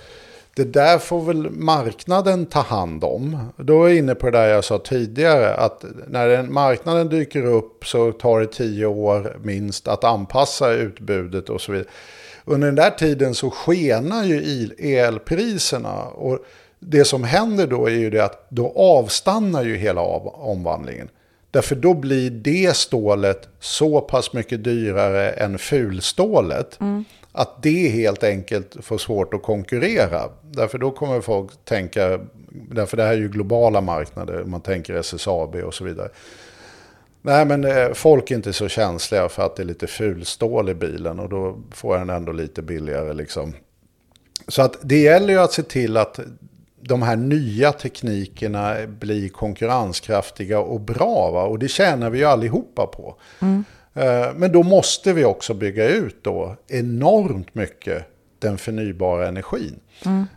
[0.56, 3.52] det där får väl marknaden ta hand om.
[3.56, 7.46] Då är jag inne på det där jag sa tidigare att när den, marknaden dyker
[7.46, 11.88] upp så tar det tio år minst att anpassa utbudet och så vidare.
[12.44, 16.38] Under den där tiden så skenar ju elpriserna och
[16.78, 21.08] det som händer då är ju det att då avstannar ju hela av, omvandlingen.
[21.56, 26.78] Därför då blir det stålet så pass mycket dyrare än fulstålet.
[27.32, 30.22] Att det helt enkelt får svårt att konkurrera.
[30.50, 32.20] Därför då kommer folk tänka,
[32.70, 36.08] därför det här är ju globala marknader, man tänker SSAB och så vidare.
[37.22, 40.74] Nej men eh, folk är inte så känsliga för att det är lite fulstål i
[40.74, 43.52] bilen och då får den ändå lite billigare liksom.
[44.48, 46.20] Så att det gäller ju att se till att
[46.88, 51.30] de här nya teknikerna blir konkurrenskraftiga och bra.
[51.30, 51.42] Va?
[51.42, 53.16] Och det tjänar vi ju allihopa på.
[53.94, 58.06] Eh, Men då måste vi också bygga ut då enormt mycket
[58.38, 59.80] den förnybara energin.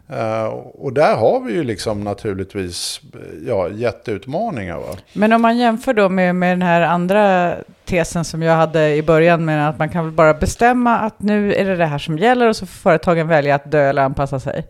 [0.10, 0.44] Eh,
[0.74, 3.02] Och där har vi ju liksom naturligtvis
[3.48, 4.78] ja, jätteutmaningar.
[4.78, 4.98] Va?
[5.14, 9.04] Men om man jämför då med, med den här andra tesen som jag hade i
[9.04, 12.18] början med att man kan väl bara bestämma att nu är det det här som
[12.18, 14.68] gäller och så får företagen välja att dö eller anpassa sig.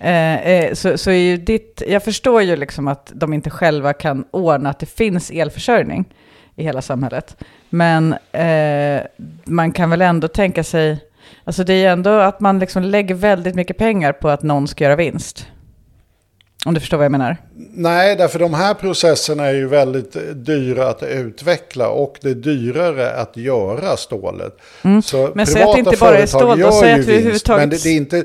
[0.00, 3.92] Eh, eh, så, så är ju ditt, jag förstår ju liksom att de inte själva
[3.92, 6.04] kan ordna att det finns elförsörjning
[6.56, 7.36] i hela samhället.
[7.70, 9.02] Men eh,
[9.44, 11.04] man kan väl ändå tänka sig,
[11.44, 14.68] alltså det är ju ändå att man liksom lägger väldigt mycket pengar på att någon
[14.68, 15.46] ska göra vinst.
[16.64, 17.36] Om du förstår vad jag menar?
[17.74, 23.10] Nej, därför de här processerna är ju väldigt dyra att utveckla och det är dyrare
[23.10, 24.56] att göra stålet.
[24.82, 25.02] Mm.
[25.02, 27.60] Så Men säg att det inte bara är stål, då säg att vi överhuvudtaget...
[27.60, 28.24] Men det, det, är inte,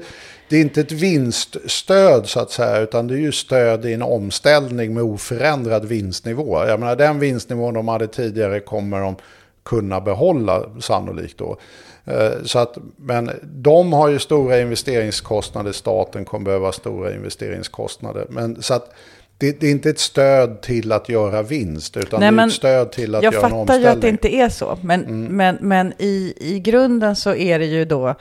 [0.54, 4.02] det är inte ett vinststöd så att säga, utan det är ju stöd i en
[4.02, 6.66] omställning med oförändrad vinstnivå.
[6.68, 9.16] Jag menar den vinstnivån de hade tidigare kommer de
[9.64, 11.58] kunna behålla sannolikt då.
[12.06, 18.26] Eh, så att, men de har ju stora investeringskostnader, staten kommer behöva stora investeringskostnader.
[18.30, 18.94] Men så att
[19.38, 22.54] det, det, är inte ett stöd till att göra vinst, utan Nej, det är ett
[22.54, 23.60] stöd till att göra en omställning.
[23.60, 25.38] Jag fattar ju att det inte är så, men, mm.
[25.38, 28.16] men, men i, i grunden så är det ju då,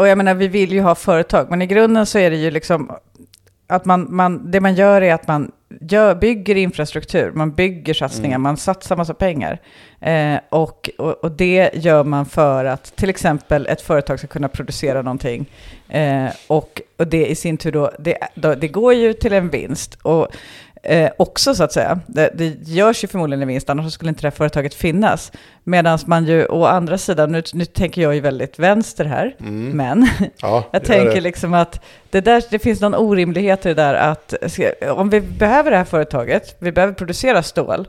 [0.00, 2.50] och jag menar vi vill ju ha företag, men i grunden så är det ju
[2.50, 2.92] liksom
[3.66, 8.34] att man, man, det man gör är att man gör, bygger infrastruktur, man bygger satsningar,
[8.34, 8.42] mm.
[8.42, 9.60] man satsar massa pengar.
[10.00, 14.48] Eh, och, och, och, det gör man för att till exempel ett företag ska kunna
[14.48, 15.46] producera någonting.
[15.88, 19.48] Eh, och, och det i sin tur då, det, då, det går ju till en
[19.48, 19.94] vinst.
[20.02, 20.28] Och
[20.82, 22.00] eh, också så att säga.
[22.06, 25.32] Det, det görs ju förmodligen en vinst, annars skulle inte det här företaget finnas.
[25.64, 29.76] Medan man ju å andra sidan, nu, nu tänker jag ju väldigt vänster här, mm.
[29.76, 30.08] men
[30.42, 31.20] ja, jag tänker det.
[31.20, 34.34] liksom att det, där, det finns någon orimlighet i det där att
[34.90, 37.88] om vi behöver det här företaget, vi behöver producera stål,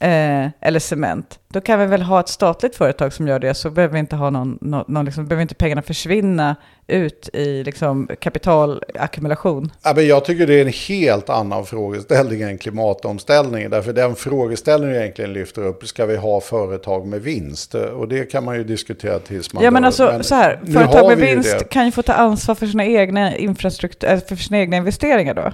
[0.00, 3.70] eh, eller cement, då kan vi väl ha ett statligt företag som gör det, så
[3.70, 9.72] behöver inte, ha någon, någon, någon liksom, behöver inte pengarna försvinna ut i liksom, kapitalackumulation.
[9.82, 14.96] Ja, men jag tycker det är en helt annan frågeställning än klimatomställningen, därför den frågeställningen
[14.96, 17.74] egentligen lyfter upp, ska vi ha företag med vinst?
[17.74, 21.08] Och det kan man ju diskutera tills man Ja, men alltså men så här, företag
[21.08, 24.76] med vinst kan ju få ta ansvar för sina egna infrastruktur, eh, för sina egna
[24.76, 25.52] investeringar då.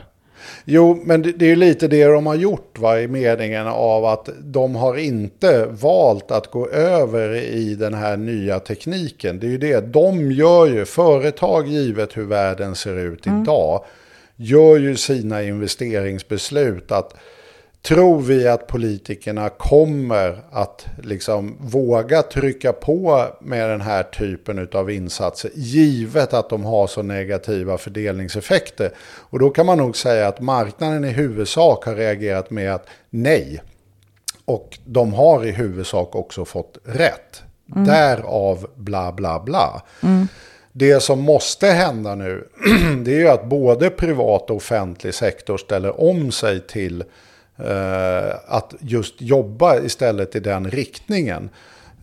[0.64, 4.28] Jo, men det, är ju lite det de har gjort va, i meningen av att
[4.40, 9.40] de har inte valt att gå över i den här nya tekniken.
[9.40, 13.42] Det är ju det, de gör ju, företag givet hur världen ser ut mm.
[13.42, 13.84] idag,
[14.36, 17.14] gör ju sina investeringsbeslut att
[17.87, 24.91] Tror vi att politikerna kommer att liksom våga trycka på med den här typen av
[24.91, 28.91] insatser, givet att de har så negativa fördelningseffekter?
[28.99, 33.62] Och då kan man nog säga att marknaden i huvudsak har reagerat med att nej.
[34.45, 37.43] Och de har i huvudsak också fått rätt.
[37.74, 37.87] Mm.
[37.87, 39.82] Därav bla bla bla.
[40.03, 40.28] Mm.
[40.72, 42.49] Det som måste hända nu,
[43.05, 47.05] det är ju att både privat och offentlig sektor ställer om sig till
[48.46, 51.50] att just jobba istället i den riktningen.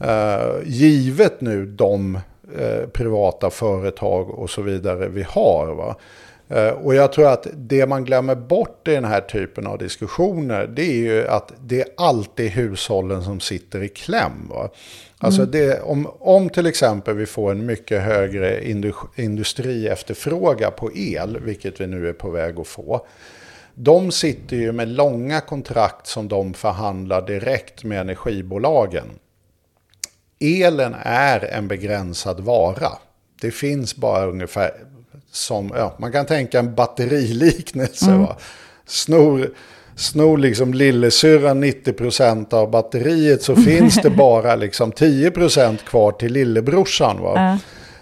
[0.03, 2.19] Eh, givet nu de
[2.57, 5.73] eh, privata företag och så vidare vi har.
[5.75, 5.95] Va?
[6.81, 10.81] Och jag tror att det man glömmer bort i den här typen av diskussioner det
[10.81, 14.49] är ju att det är alltid hushållen som sitter i kläm.
[14.49, 14.69] Va?
[15.17, 15.51] Alltså mm.
[15.51, 18.69] det, om, om till exempel vi får en mycket högre
[19.15, 23.05] industriefterfråga på el, vilket vi nu är på väg att få,
[23.75, 29.05] de sitter ju med långa kontrakt som de förhandlar direkt med energibolagen.
[30.39, 32.91] Elen är en begränsad vara.
[33.41, 34.71] Det finns bara ungefär
[35.31, 38.05] som, ja, man kan tänka en batteriliknelse.
[38.05, 38.21] Mm.
[38.21, 38.37] Va?
[38.85, 39.49] Snor,
[39.95, 47.21] snor liksom lillasyrran 90% av batteriet så finns det bara liksom 10% kvar till lillebrorsan.
[47.21, 47.59] Va?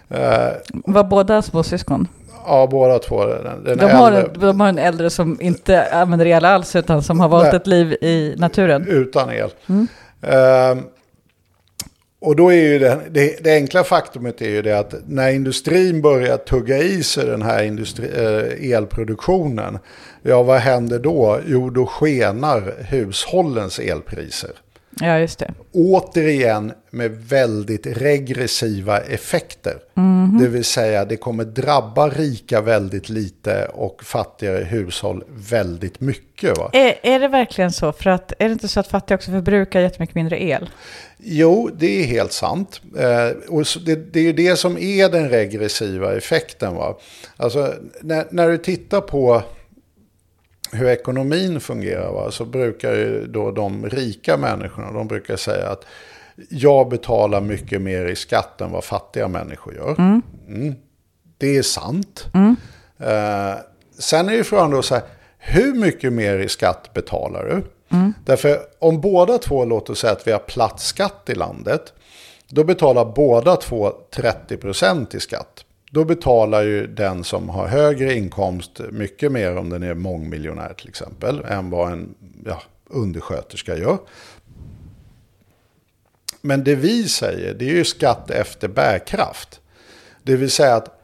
[0.09, 0.53] Äh.
[0.69, 2.07] Var båda småsyskon?
[2.45, 3.25] Ja, båda två.
[3.25, 7.03] Den, den de, har en, de har en äldre som inte använder el alls, utan
[7.03, 8.87] som har valt Nej, ett liv i naturen.
[8.87, 9.49] Utan el.
[9.69, 9.87] Mm.
[10.23, 10.83] Uh,
[12.21, 16.01] och då är ju det, det, det, enkla faktumet är ju det att när industrin
[16.01, 19.79] börjar tugga i sig den här industri, uh, elproduktionen,
[20.21, 21.39] ja vad händer då?
[21.45, 24.51] Jo, då skenar hushållens elpriser.
[24.99, 25.53] Ja, just det.
[25.71, 29.77] Återigen med väldigt regressiva effekter.
[29.97, 30.37] Mm.
[30.41, 36.57] Det vill säga det kommer drabba rika väldigt lite och fattigare hushåll väldigt mycket.
[36.57, 36.69] Va?
[36.73, 37.91] Är, är det verkligen så?
[37.91, 40.69] För att, är det inte så att fattiga också förbrukar jättemycket mindre el?
[41.17, 42.81] Jo, det är helt sant.
[42.97, 46.75] Eh, och det, det, är ju det som är den regressiva effekten.
[46.75, 46.97] Va?
[47.37, 49.43] Alltså, när, när du tittar på
[50.71, 55.85] hur ekonomin fungerar va, så brukar ju då de rika människorna, de brukar säga att
[56.49, 59.95] jag betalar mycket mer i skatt än vad fattiga människor gör.
[59.97, 60.21] Mm.
[60.47, 60.75] Mm.
[61.37, 62.25] Det är sant.
[62.33, 62.55] Mm.
[62.99, 63.55] Eh,
[63.99, 65.03] sen är ju frågan då så här,
[65.37, 67.63] hur mycket mer i skatt betalar du?
[68.25, 71.93] Därför om båda två, låt oss säga att vi har platt skatt i landet,
[72.49, 75.65] då betalar båda två 30% i skatt.
[75.93, 80.89] Då betalar ju den som har högre inkomst mycket mer om den är mångmiljonär till
[80.89, 82.15] exempel, än vad en
[82.45, 83.97] ja, undersköterska gör.
[86.41, 89.59] Men det vi säger, det är ju skatt efter bärkraft.
[90.23, 91.01] Det vill säga att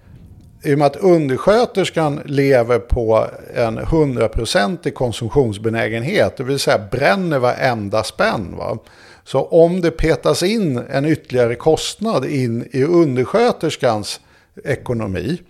[0.64, 8.04] i och med att undersköterskan lever på en hundraprocentig konsumtionsbenägenhet, det vill säga bränner varenda
[8.04, 8.56] spänn.
[8.58, 8.78] Va?
[9.24, 14.20] Så om det petas in en ytterligare kostnad in i undersköterskans
[14.66, 15.42] ekonomi,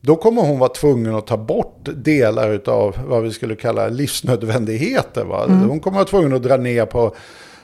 [0.00, 5.24] då kommer hon vara tvungen att ta bort delar av vad vi skulle kalla livsnödvändigheter.
[5.24, 5.44] Va?
[5.48, 7.14] Hon kommer vara tvungen att dra ner på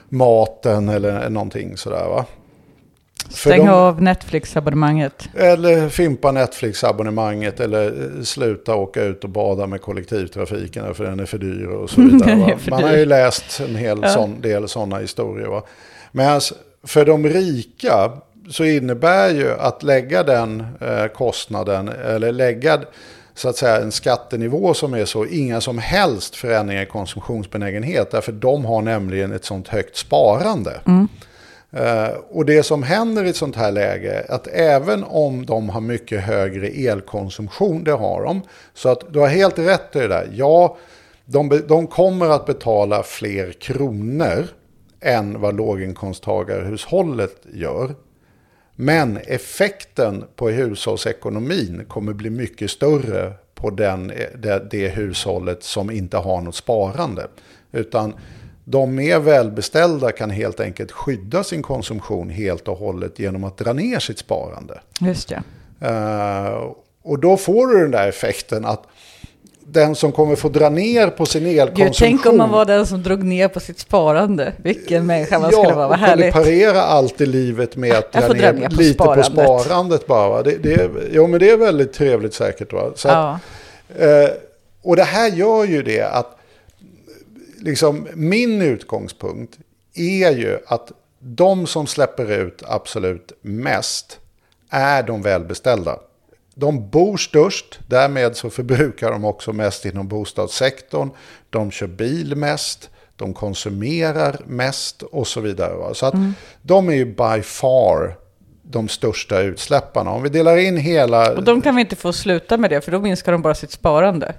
[0.09, 2.07] maten eller någonting sådär.
[2.09, 2.25] Va?
[3.29, 5.29] Stäng de- av Netflix-abonnemanget.
[5.35, 7.85] Eller fimpa Netflix-abonnemanget eller
[8.17, 12.01] eh, sluta åka ut och bada med kollektivtrafiken för den är för dyr och så
[12.11, 12.57] vidare.
[12.69, 14.09] Man har ju läst en hel Ja.
[14.09, 15.47] sån del sådana historier.
[15.47, 15.63] Va?
[16.11, 16.41] Men
[16.83, 18.11] för de rika
[18.49, 22.81] så innebär ju att lägga den eh, kostnaden eller lägga
[23.33, 28.11] så att säga en skattenivå som är så inga som helst förändringar i konsumtionsbenägenhet.
[28.11, 30.81] Därför de har nämligen ett sånt högt sparande.
[31.71, 35.81] Eh, och det som händer i ett sånt här läge, att även om de har
[35.81, 38.41] mycket högre elkonsumtion, det har de,
[38.73, 40.29] så att du har helt rätt i det där.
[40.33, 40.77] Ja,
[41.25, 44.47] de, de kommer att betala fler kronor
[45.01, 47.95] än vad låginkomsttagarhushållet gör.
[48.79, 56.17] Men effekten på hushållsekonomin kommer bli mycket större på den, det, det hushållet som inte
[56.17, 57.27] har något sparande.
[57.71, 58.13] Utan
[58.63, 63.73] de mer välbeställda kan helt enkelt skydda sin konsumtion helt och hållet genom att dra
[63.73, 64.79] ner sitt sparande.
[65.01, 65.43] Just det.
[65.87, 68.83] Eh, och då får du den där effekten att
[69.69, 71.85] den som kommer få dra ner på sin elkonsumtion...
[71.85, 74.53] Gud, tänk om man var den som drog ner på sitt sparande.
[74.57, 76.33] Vilken människa man skulle vara, vad härligt.
[76.33, 79.35] parera allt i livet med att Jag dra ner, ner på lite sparandet.
[79.35, 80.43] på sparandet bara.
[80.43, 82.73] Det, det, jo, men det är väldigt trevligt säkert.
[82.73, 82.91] Va?
[82.95, 83.39] Så att,
[83.97, 84.05] Ja.
[84.05, 84.29] eh,
[84.81, 86.37] och det här gör ju det att
[87.61, 89.57] liksom, min utgångspunkt
[89.95, 94.19] är ju att de som släpper ut absolut mest
[94.69, 95.99] är de välbeställda.
[96.59, 101.09] De bor störst, därmed så förbrukar de också mest inom bostadssektorn.
[101.49, 105.95] De kör bil mest, de konsumerar mest och så vidare.
[105.95, 106.13] Så att
[106.61, 108.17] de är ju by far
[108.63, 110.11] de största utsläpparna.
[110.11, 111.33] Om vi delar in hela...
[111.33, 113.71] Och de kan vi inte få sluta med det, för då minskar de bara sitt
[113.71, 114.35] sparande.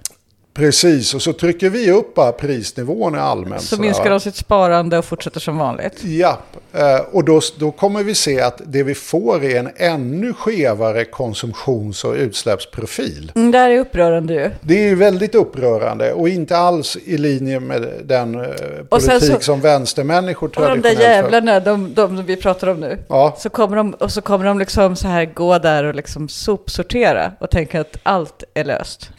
[0.58, 3.62] Precis, och så trycker vi upp prisnivån i allmänt.
[3.62, 6.04] Så minskar de sitt sparande och fortsätter som vanligt.
[6.04, 6.38] Ja,
[6.72, 11.04] eh, och då, då kommer vi se att det vi får är en ännu skevare
[11.04, 13.32] konsumtions och utsläppsprofil.
[13.34, 14.50] Mm, det här är upprörande ju.
[14.60, 18.50] Det är väldigt upprörande och inte alls i linje med den eh,
[18.88, 22.98] politik så- som vänstermänniskor Och de där traditionellt jävlarna, de, de vi pratar om nu.
[23.08, 26.28] Ja, Så kommer de, och så kommer de liksom så här gå där och liksom
[26.28, 29.10] sopsortera och tänka att allt är löst.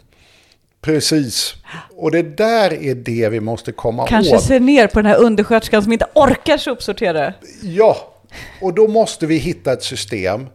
[0.82, 1.56] Precis.
[1.98, 4.44] Och det där är det vi måste komma Kanske åt.
[4.44, 7.34] se ner på den här undersköterskan som inte orkar sopsortera.
[7.62, 8.14] Ja,
[8.62, 10.48] och då måste vi hitta ett system,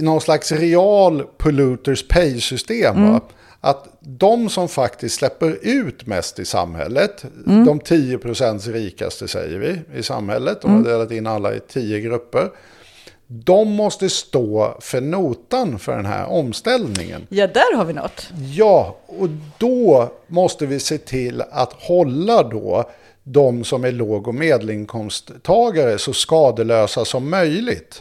[0.00, 3.12] någon slags real polluters pay-system.
[3.12, 3.20] Va?
[3.60, 10.02] Att de som faktiskt släpper ut mest i samhället, de 10% rikaste säger vi i
[10.02, 12.50] samhället, de har delat in alla i 10 grupper,
[13.26, 17.26] de måste stå för notan för den här omställningen.
[17.28, 18.28] Ja, där har vi något.
[18.54, 22.90] Ja, och då måste vi se till att hålla då
[23.22, 28.00] de som är låg och medelinkomsttagare så skadelösa som möjligt.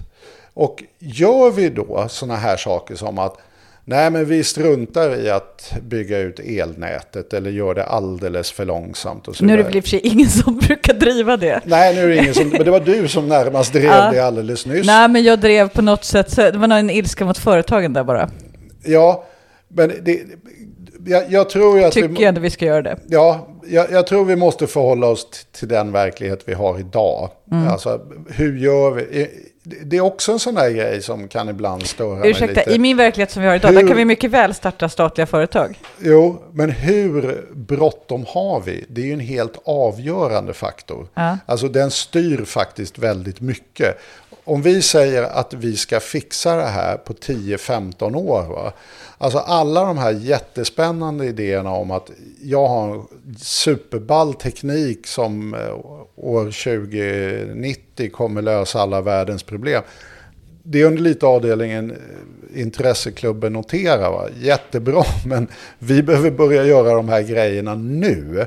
[0.54, 3.38] Och gör vi då sådana här saker som att
[3.86, 9.28] nej men vi struntar i att bygga ut elnätet eller gör det alldeles för långsamt
[9.28, 11.62] och så Nu är det väl i och för sig ingen som brukar driva det.
[11.66, 14.12] Nej, nu är det ingen som, men det var du som närmast drev Ja.
[14.12, 14.88] det alldeles nyss.
[14.88, 18.30] Nej, men jag drev på något sätt, det var en ilska mot företagen där bara.
[18.84, 19.26] Ja,
[19.68, 20.22] men det,
[21.06, 22.98] jag, jag tror att Tycker vi, jag ändå vi ska göra det.
[23.08, 27.30] Ja, jag, jag tror vi måste förhålla oss till den verklighet vi har idag.
[27.52, 27.68] Mm.
[27.68, 29.28] Alltså, hur gör vi?
[29.66, 32.72] Det är också en sån där grej som kan ibland störa mig Ursäkta, lite.
[32.72, 35.26] i min verklighet som vi har idag, Hur- där kan vi mycket väl starta statliga
[35.28, 35.80] företag.
[36.00, 38.86] Jo, men hur bråttom har vi?
[38.90, 41.08] Det är ju en helt avgörande faktor.
[41.14, 41.38] Ja.
[41.46, 43.98] Alltså den styr faktiskt väldigt mycket.
[44.48, 48.44] Om vi säger att vi ska fixa det här på 10-15 år.
[48.44, 48.74] Va?
[49.18, 53.06] Alltså alla de här jättespännande idéerna om att jag har en
[53.38, 55.74] superball teknik som eh,
[56.16, 59.84] år 2090 kommer lösa alla världens problem.
[60.64, 64.12] Det är under lite avdelningen eh, intresseklubben notera.
[64.12, 64.28] Va?
[64.42, 65.48] Jättebra, men
[65.80, 68.46] vi behöver börja göra de här grejerna nu.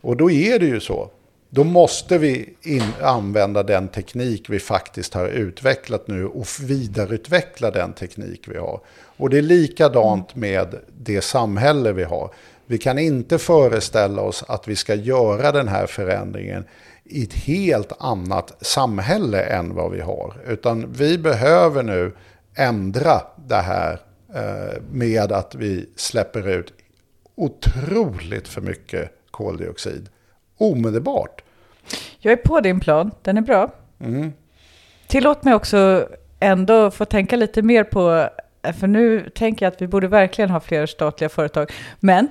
[0.00, 1.10] Och då är det ju så.
[1.54, 7.92] Då måste vi in, använda den teknik vi faktiskt har utvecklat nu och vidareutveckla den
[7.92, 8.80] teknik vi har.
[9.16, 12.34] Och det är likadant med det samhälle vi har.
[12.66, 16.64] Vi kan inte föreställa oss att vi ska göra den här förändringen
[17.04, 20.34] i ett helt annat samhälle än vad vi har.
[20.46, 22.12] Utan vi behöver nu
[22.54, 24.00] ändra det här
[24.34, 26.72] eh, med att vi släpper ut
[27.34, 30.08] otroligt för mycket koldioxid
[30.62, 31.42] omedelbart.
[32.18, 33.70] Jag är på din plan, den är bra.
[34.00, 34.32] Mm.
[35.06, 36.08] Tillåt mig också
[36.40, 38.28] ändå få tänka lite mer på,
[38.80, 41.72] för nu tänker jag att vi borde verkligen ha fler statliga företag.
[42.00, 42.28] Men...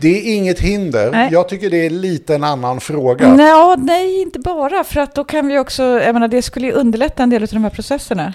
[0.00, 1.10] Det är inget hinder.
[1.12, 1.28] Nej.
[1.32, 3.34] Jag tycker det är lite en annan fråga.
[3.34, 7.22] Nej, nej, inte bara, för att då kan vi också, jag menar det skulle underlätta
[7.22, 8.34] en del av de här processerna.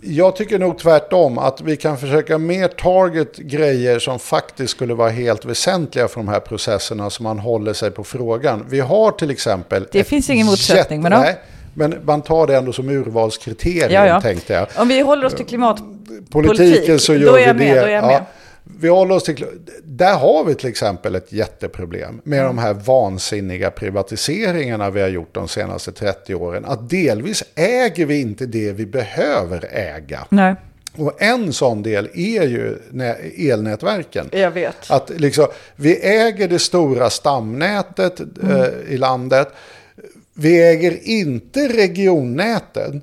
[0.00, 5.10] Jag tycker nog tvärtom att vi kan försöka mer target grejer som faktiskt skulle vara
[5.10, 8.64] helt väsentliga för de här processerna så man håller sig på frågan.
[8.68, 9.86] Vi har till exempel...
[9.92, 11.36] Det finns ingen motsättning, men nej,
[11.74, 14.20] men man tar det ändå som urvalskriterium Ja, ja.
[14.20, 14.66] tänkte jag.
[14.76, 15.80] Om vi håller oss till klimat...
[16.30, 17.80] Politiken Politik, så gör vi med, det.
[17.80, 18.22] då är jag med.
[18.80, 19.46] Vi håller oss till,
[19.84, 22.56] där har vi till exempel ett jätteproblem med Mm.
[22.56, 26.64] de här vansinniga privatiseringarna vi har gjort de senaste 30 åren.
[26.64, 30.26] Att delvis äger vi inte det vi behöver äga.
[30.28, 30.54] Nej,
[30.96, 34.28] Och en sån del är ju nä- elnätverken.
[34.32, 34.90] jag vet.
[34.90, 35.46] Att liksom,
[35.76, 38.64] vi äger det stora stamnätet eh,
[38.94, 39.48] i landet.
[40.34, 43.02] Vi äger inte regionnäten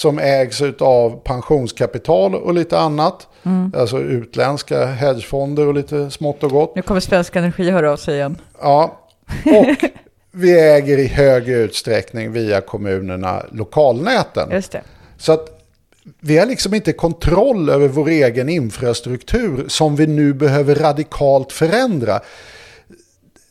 [0.00, 3.28] som ägs av pensionskapital och lite annat.
[3.76, 6.76] Alltså utländska hedgefonder och lite smått och gott.
[6.76, 8.36] Nu kommer Svensk Energi höra av sig igen.
[8.60, 8.98] Ja,
[9.44, 9.90] och
[10.32, 14.50] vi äger i hög utsträckning via kommunerna lokalnäten.
[14.50, 14.82] Just det.
[15.16, 15.64] Så att
[16.20, 22.20] vi har liksom inte kontroll över vår egen infrastruktur som vi nu behöver radikalt förändra.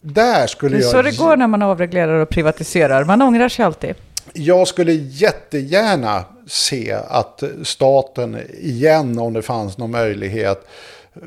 [0.01, 0.91] Där skulle Det är jag...
[0.91, 3.05] så det går när man avreglerar och privatiserar.
[3.05, 3.95] Man ångrar sig alltid.
[4.33, 10.67] Jag skulle jättegärna se att staten igen, om det fanns någon möjlighet,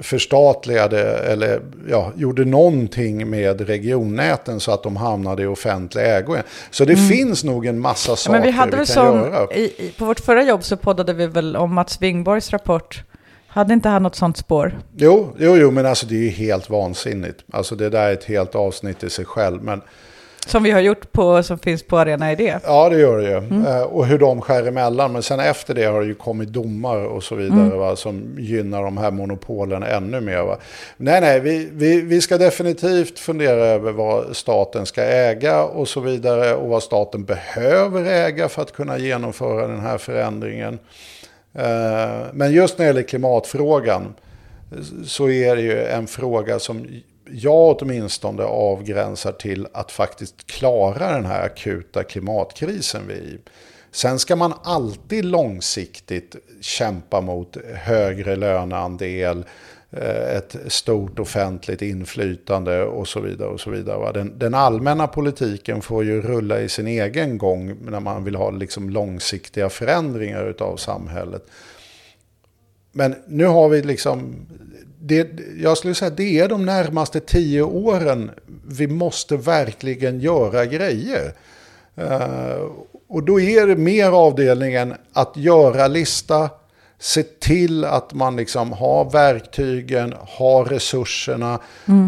[0.01, 6.37] förstatligade eller ja, gjorde någonting med regionnäten så att de hamnade i offentlig ägo.
[6.71, 8.13] Så det finns nog en massa Mm.
[8.13, 9.55] Ja, saker men vi hade vi kan sån, göra.
[9.55, 13.03] i, på vårt förra jobb så poddade vi väl om Mats Wingborgs rapport.
[13.47, 14.79] Hade inte han något sånt spår?
[14.97, 17.45] Jo, jo, jo, men alltså det är ju helt vansinnigt.
[17.53, 19.63] Alltså det där är ett helt avsnitt i sig själv.
[19.63, 19.81] Men
[20.47, 22.57] Som vi har gjort på, som finns på Arena Idé.
[22.65, 23.37] ja, det gör det ju.
[23.37, 23.67] Mm.
[23.67, 25.13] Eh, och hur de skär emellan.
[25.13, 27.79] Men sen efter det har det ju kommit domar och så vidare Mm.
[27.79, 30.43] va, som gynnar de här monopolen ännu mer.
[30.43, 30.57] Va.
[30.97, 36.01] Nej, nej, vi, vi, vi ska definitivt fundera över vad staten ska äga och så
[36.01, 36.55] vidare.
[36.55, 40.79] Och vad staten behöver äga för att kunna genomföra den här förändringen.
[41.55, 44.15] Eh, Men just när det gäller klimatfrågan
[45.07, 46.87] så är det ju en fråga som
[47.31, 53.39] jag åtminstone avgränsar till att faktiskt klara den här akuta klimatkrisen vi är i.
[53.91, 59.45] Sen ska man alltid långsiktigt kämpa mot högre löneandel,
[59.91, 63.49] eh, ett stort offentligt inflytande och så vidare.
[63.49, 64.13] och så vidare.
[64.13, 68.51] Den, den allmänna politiken får ju rulla i sin egen gång när man vill ha
[68.51, 71.47] liksom långsiktiga förändringar av samhället.
[72.93, 74.47] Men nu har vi liksom,
[75.05, 75.29] det,
[75.61, 78.31] jag skulle säga det är de närmaste tio åren
[78.69, 81.35] vi måste verkligen göra grejer.
[81.97, 82.71] Eh,
[83.09, 86.51] och då är det mer avdelningen att göra lista,
[86.99, 91.61] se till att man liksom har verktygen, har resurserna.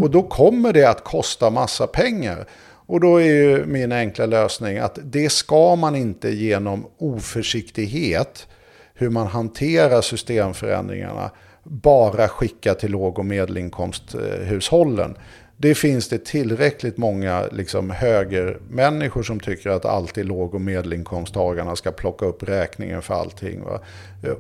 [0.02, 2.46] Och då kommer det att kosta massa pengar.
[2.86, 8.46] Och då är ju min enkla lösning att det ska man inte genom oförsiktighet
[8.94, 11.30] hur man hanterar systemförändringarna
[11.64, 15.14] bara skicka till låg och medelinkomsthushållen.
[15.56, 21.92] Det finns det tillräckligt många liksom, högermänniskor som tycker att alltid låg och medelinkomsttagarna ska
[21.92, 23.64] plocka upp räkningen för allting.
[23.64, 23.80] Va?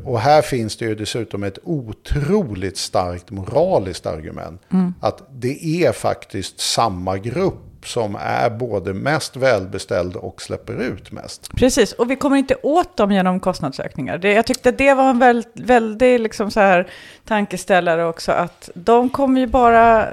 [0.04, 4.62] Och här finns det ju dessutom ett otroligt starkt moraliskt argument.
[5.00, 11.50] Att det är faktiskt samma grupp som är både mest välbeställd och släpper ut mest.
[11.56, 14.18] Precis, och vi kommer inte åt dem genom kostnadsökningar.
[14.18, 16.88] Det, jag tyckte det var en väl, väldigt liksom så här
[17.24, 20.08] tankeställare också, att de kommer ju bara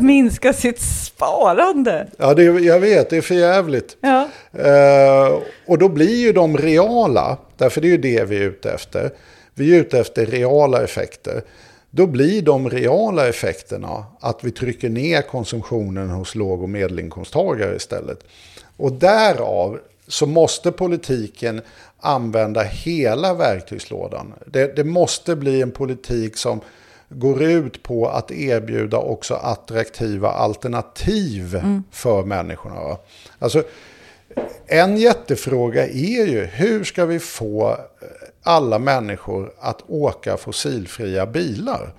[0.00, 2.06] minska sitt sparande.
[2.18, 3.96] Ja, det, jag vet, det är för jävligt.
[4.00, 4.28] Ja,
[4.58, 8.70] Eh, och då blir ju de reala, därför det är ju det vi är ute
[8.70, 9.10] efter.
[9.54, 11.42] Vi är ute efter reala effekter.
[11.96, 18.24] Då blir de reala effekterna att vi trycker ner konsumtionen hos låg och medelinkomsttagare istället.
[18.76, 21.62] Och därav så måste politiken
[22.00, 24.32] använda hela verktygslådan.
[24.46, 26.60] Det, det måste bli en politik som
[27.08, 32.96] går ut på att erbjuda också attraktiva alternativ för människorna.
[33.38, 33.62] Alltså,
[34.66, 37.76] en jättefråga är ju hur ska vi få
[38.44, 41.94] alla människor att åka fossilfria bilar?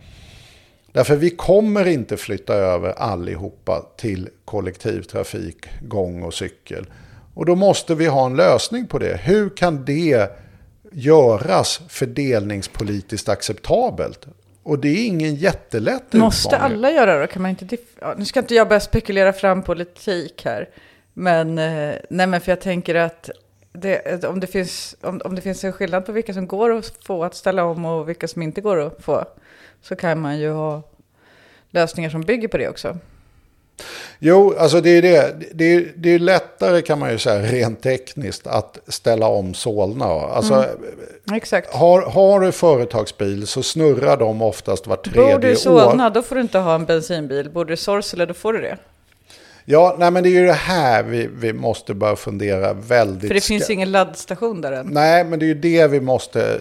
[0.92, 6.86] Därför vi kommer inte flytta över allihopa till kollektivtrafik, gång och cykel.
[7.34, 9.20] Och då måste vi ha en lösning på det.
[9.24, 10.30] Hur kan det
[10.92, 14.28] göras fördelningspolitiskt acceptabelt?
[14.64, 16.76] Och det är ingen jättelätt Måste utmaning.
[16.76, 17.28] alla göra det?
[17.28, 20.70] Kan man inte ja, nu ska inte jag börja spekulera fram politik här.
[21.14, 23.30] Men, eh, nej men för jag tänker att
[23.82, 26.94] det, om, det finns, om, om det finns en skillnad på vilka som går att
[27.06, 29.26] få att ställa om och vilka som inte går att få.
[29.82, 30.82] Så kan man ju ha
[31.72, 32.98] lösningar som bygger på det också.
[34.20, 35.36] Jo, alltså det är det.
[35.54, 40.06] Det är, det är lättare kan man ju säga rent tekniskt att ställa om Solna.
[40.06, 40.66] Alltså,
[41.34, 41.74] Exakt.
[41.74, 45.56] har, har du företagsbil så snurrar de oftast var tredje Bor du i år.
[45.56, 47.50] Solna, då får du inte ha en bensinbil.
[47.50, 48.78] Bor du i Sorsele, då får du det.
[49.66, 53.28] Ja, nej men det är ju det här vi, vi måste börja fundera väldigt...
[53.28, 54.88] För det finns ska- ingen laddstation där än.
[54.88, 56.60] Nej, men det är ju det vi måste...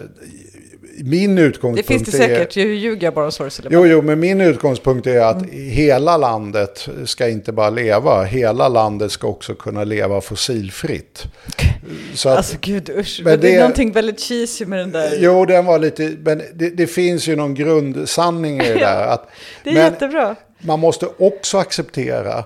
[1.03, 2.27] Min Det utgångspunkt finns det är...
[2.27, 3.69] säkert, jag ljuger jag bara om Sorsele.
[3.71, 5.49] Jo, jo, men min utgångspunkt är att Mm.
[5.69, 11.23] hela landet ska inte bara leva, hela landet ska också kunna leva fossilfritt.
[12.13, 15.11] Så att, Alltså gud usch, men det, det- är någonting väldigt cheesy med den där.
[15.19, 19.07] jo, den var lite, men det, det finns ju någon grundsanning i det där.
[19.07, 19.29] Att,
[19.63, 20.35] det är men jättebra.
[20.61, 22.43] man måste också acceptera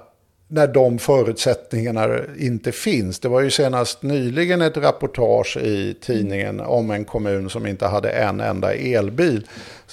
[0.51, 3.19] när de förutsättningarna inte finns.
[3.19, 8.09] Det var ju senast nyligen ett rapportage i tidningen om en kommun som inte hade
[8.09, 9.47] en enda elbil.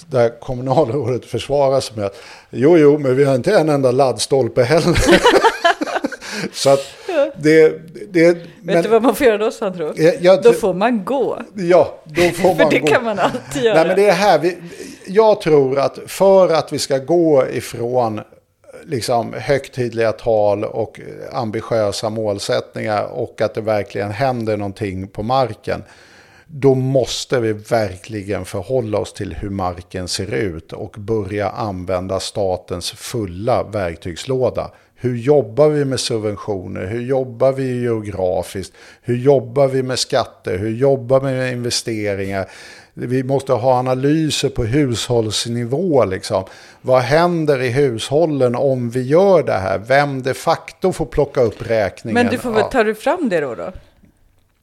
[0.07, 2.15] Där kommunalrådet försvarar sig med att
[2.49, 4.97] jo, jo, men vi har inte en enda laddstolpe heller.
[6.53, 6.79] Så att
[7.37, 7.69] det...
[8.09, 9.93] det Vet men, du vad man får göra då Sandro?
[9.95, 11.39] Jag- jag då får man gå.
[11.55, 12.87] Ja, då får För man det gå.
[12.87, 13.75] kan man alltid göra.
[13.75, 14.39] Nej, men det är här.
[14.39, 14.57] Vi,
[15.07, 18.21] jag tror att för att vi ska gå ifrån
[18.87, 20.99] liksom, högtidliga tal och
[21.31, 25.83] ambitiösa målsättningar och att det verkligen händer någonting på marken.
[26.47, 32.91] Då måste vi verkligen förhålla oss till hur marken ser ut och börja använda statens
[32.91, 34.71] fulla verktygslåda.
[34.95, 36.85] Hur jobbar vi med subventioner?
[36.85, 38.73] Hur jobbar vi geografiskt?
[39.01, 40.57] Hur jobbar vi med skatter?
[40.57, 42.49] Hur jobbar vi med investeringar?
[42.99, 46.05] Vi måste ha analyser på hushållsnivå.
[46.05, 46.43] Liksom.
[46.81, 49.77] Vad händer i hushållen om vi gör det här?
[49.77, 52.13] Vem de facto får plocka upp räkningen?
[52.13, 52.69] Men du får väl, ja.
[52.69, 53.55] tar du fram det då?
[53.55, 53.71] då?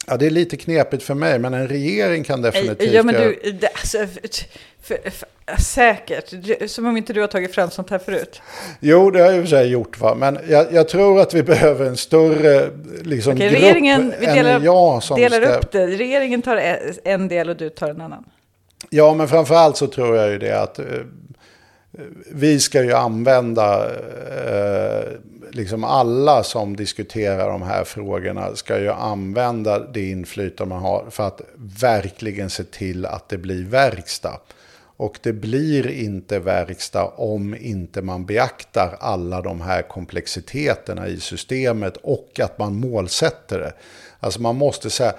[0.07, 2.93] ja, det är lite knepigt för mig, men en regering kan definitivt...
[2.93, 3.99] Ja, men du, det, alltså,
[4.83, 5.29] för, för,
[5.59, 6.35] säkert.
[6.71, 8.43] Som om inte du har tagit fram sånt här förut.
[8.81, 10.15] Jo, det har jag i och för sig gjort, va?
[10.15, 12.71] men jag, jag tror att vi behöver en större
[13.03, 15.55] liksom, Okej, grupp regeringen, vi än delar, jag som delar ska...
[15.55, 15.87] upp det.
[15.87, 18.25] Regeringen tar en- en del och du tar en annan.
[18.91, 20.85] Ja, men framförallt så tror jag ju det att eh,
[22.33, 23.85] vi ska ju använda,
[24.45, 25.05] eh,
[25.51, 31.27] liksom alla som diskuterar de här frågorna ska ju använda det inflytande man har för
[31.27, 31.41] att
[31.81, 34.41] verkligen se till att det blir verkstad.
[34.97, 41.97] Och det blir inte verkstad om inte man beaktar alla de här komplexiteterna i systemet
[42.03, 43.73] och att man målsätter det.
[44.21, 45.15] Alltså man måste säga,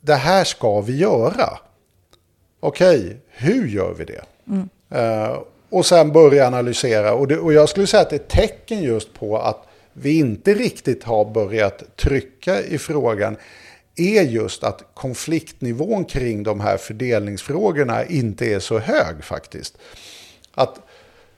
[0.00, 1.58] det här ska vi göra.
[2.60, 4.22] Okej, hur gör vi det?
[4.90, 5.38] Eh,
[5.70, 7.14] och sen börja analysera.
[7.14, 10.54] Och, det, och jag skulle säga att det är tecken just på att vi inte
[10.54, 13.36] riktigt har börjat trycka i frågan
[14.00, 19.78] är just att konfliktnivån kring de här fördelningsfrågorna inte är så hög faktiskt.
[20.54, 20.80] Att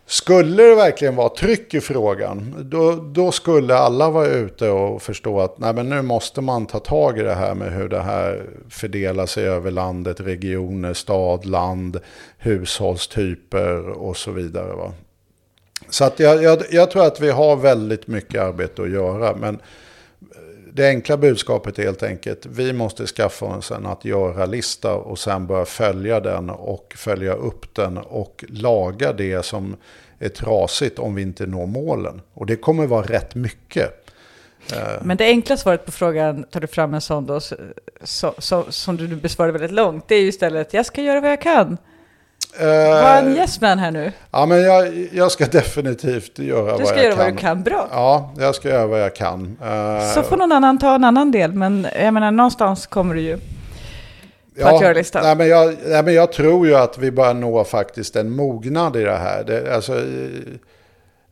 [0.06, 5.40] skulle det verkligen vara tryck i frågan, då, då skulle alla vara ute och förstå
[5.40, 8.46] att nej, men nu måste man ta tag i det här med hur det här
[8.68, 12.00] fördelar sig över landet, regioner, stad, land,
[12.38, 14.72] hushållstyper och så vidare.
[14.74, 14.92] Va?
[15.90, 19.58] Så att jag, jag, jag tror att vi har väldigt mycket arbete att göra, men
[20.72, 25.47] det enkla budskapet är helt enkelt, vi måste skaffa oss en att göra-lista och sen
[25.47, 29.76] börja följa den och följa upp den och laga det som
[30.18, 32.20] är trasigt om vi inte når målen.
[32.34, 34.06] Och det kommer vara rätt mycket.
[34.72, 35.02] Eh.
[35.02, 37.40] Men det enkla svaret på frågan, tar du fram en sån då,
[38.02, 41.30] så, så, som du besvarade väldigt långt, det är ju istället, jag ska göra vad
[41.30, 41.78] jag kan.
[42.59, 44.12] Var en yes man här nu.
[44.31, 47.24] Ja, men jag, jag ska definitivt göra Du vad ska jag göra kan.
[47.24, 47.89] vad du kan bra.
[47.93, 49.56] Ja, jag ska göra vad jag kan.
[49.62, 53.20] Eh, Så får någon annan ta en annan del, men jag menar någonstans kommer du
[53.20, 53.39] ju
[54.60, 55.22] på att göra listan.
[55.24, 58.97] Nej men, jag, nej, men jag tror ju att vi börjar nå faktiskt en mognad
[58.97, 59.44] i det här.
[59.44, 60.05] Det, alltså,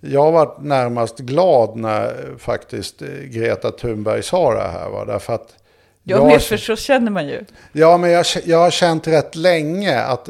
[0.01, 4.89] jag varit närmast glad när faktiskt Greta Thunberg sa det här.
[4.89, 5.05] Va?
[5.05, 5.55] Därför att
[6.03, 7.45] Jag jag, med, för så känner man ju.
[7.73, 10.29] Ja, men jag, jag har känt rätt länge att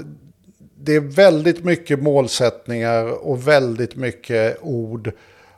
[0.81, 5.13] det är väldigt mycket målsättningar och väldigt mycket ord.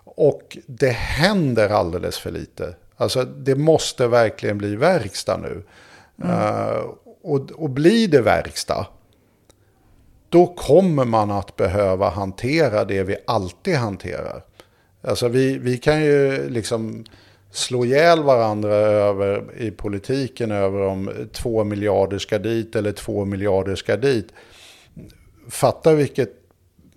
[0.05, 2.75] Och det händer alldeles för lite.
[2.97, 5.63] Alltså det måste verkligen bli verkstad nu.
[6.23, 6.37] Mm.
[6.37, 6.91] Uh,
[7.23, 8.87] och, och blir det verkstad,
[10.29, 14.43] då kommer man att behöva hantera det vi alltid hanterar.
[15.03, 17.05] Alltså vi, vi kan ju liksom
[17.51, 23.75] slå ihjäl varandra över, i politiken över om två miljarder ska dit eller två miljarder
[23.75, 24.29] ska dit.
[25.51, 26.31] Fatta vilket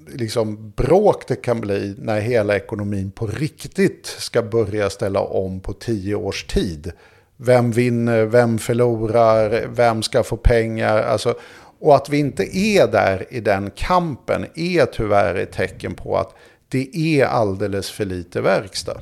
[0.07, 5.73] liksom bråk det kan bli när hela ekonomin på riktigt ska börja ställa om på
[5.73, 6.91] tio års tid.
[7.38, 10.97] Vem vinner, vem förlorar, vem ska få pengar?
[10.97, 11.35] Alltså,
[11.80, 16.35] och att vi inte är där i den kampen är tyvärr ett tecken på att
[16.69, 19.01] det är alldeles för lite verkstad.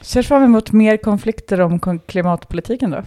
[0.00, 3.02] Ser fram emot mer konflikter om klimatpolitiken då?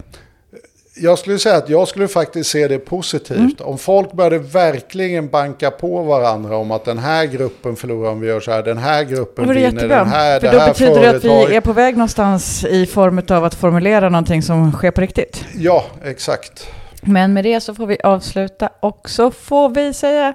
[1.00, 3.38] Jag skulle säga att jag skulle faktiskt se det positivt.
[3.38, 3.54] Mm.
[3.60, 8.28] Om folk började verkligen banka på varandra om att den här gruppen förlorar om vi
[8.28, 9.98] gör så här, den här gruppen vinner, jättebra.
[9.98, 12.86] den här, För det då här betyder det att vi är på väg någonstans i
[12.86, 15.44] form av att formulera någonting som sker på riktigt.
[15.54, 16.66] Ja, exakt.
[17.02, 20.34] Men med det så får vi avsluta och så får vi säga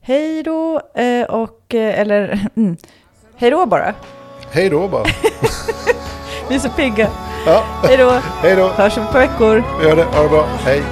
[0.00, 2.76] hej då eh, och, eh, eller mm,
[3.36, 3.94] hej då bara.
[4.50, 5.04] Hej då bara.
[6.50, 7.08] Vi är så pigga.
[7.46, 7.62] Ja.
[8.42, 8.68] Hej då.
[8.68, 9.64] Hörs om ett par veckor.
[9.80, 10.04] Vi gör det.
[10.04, 10.46] Ha det bra.
[10.64, 10.82] Hej.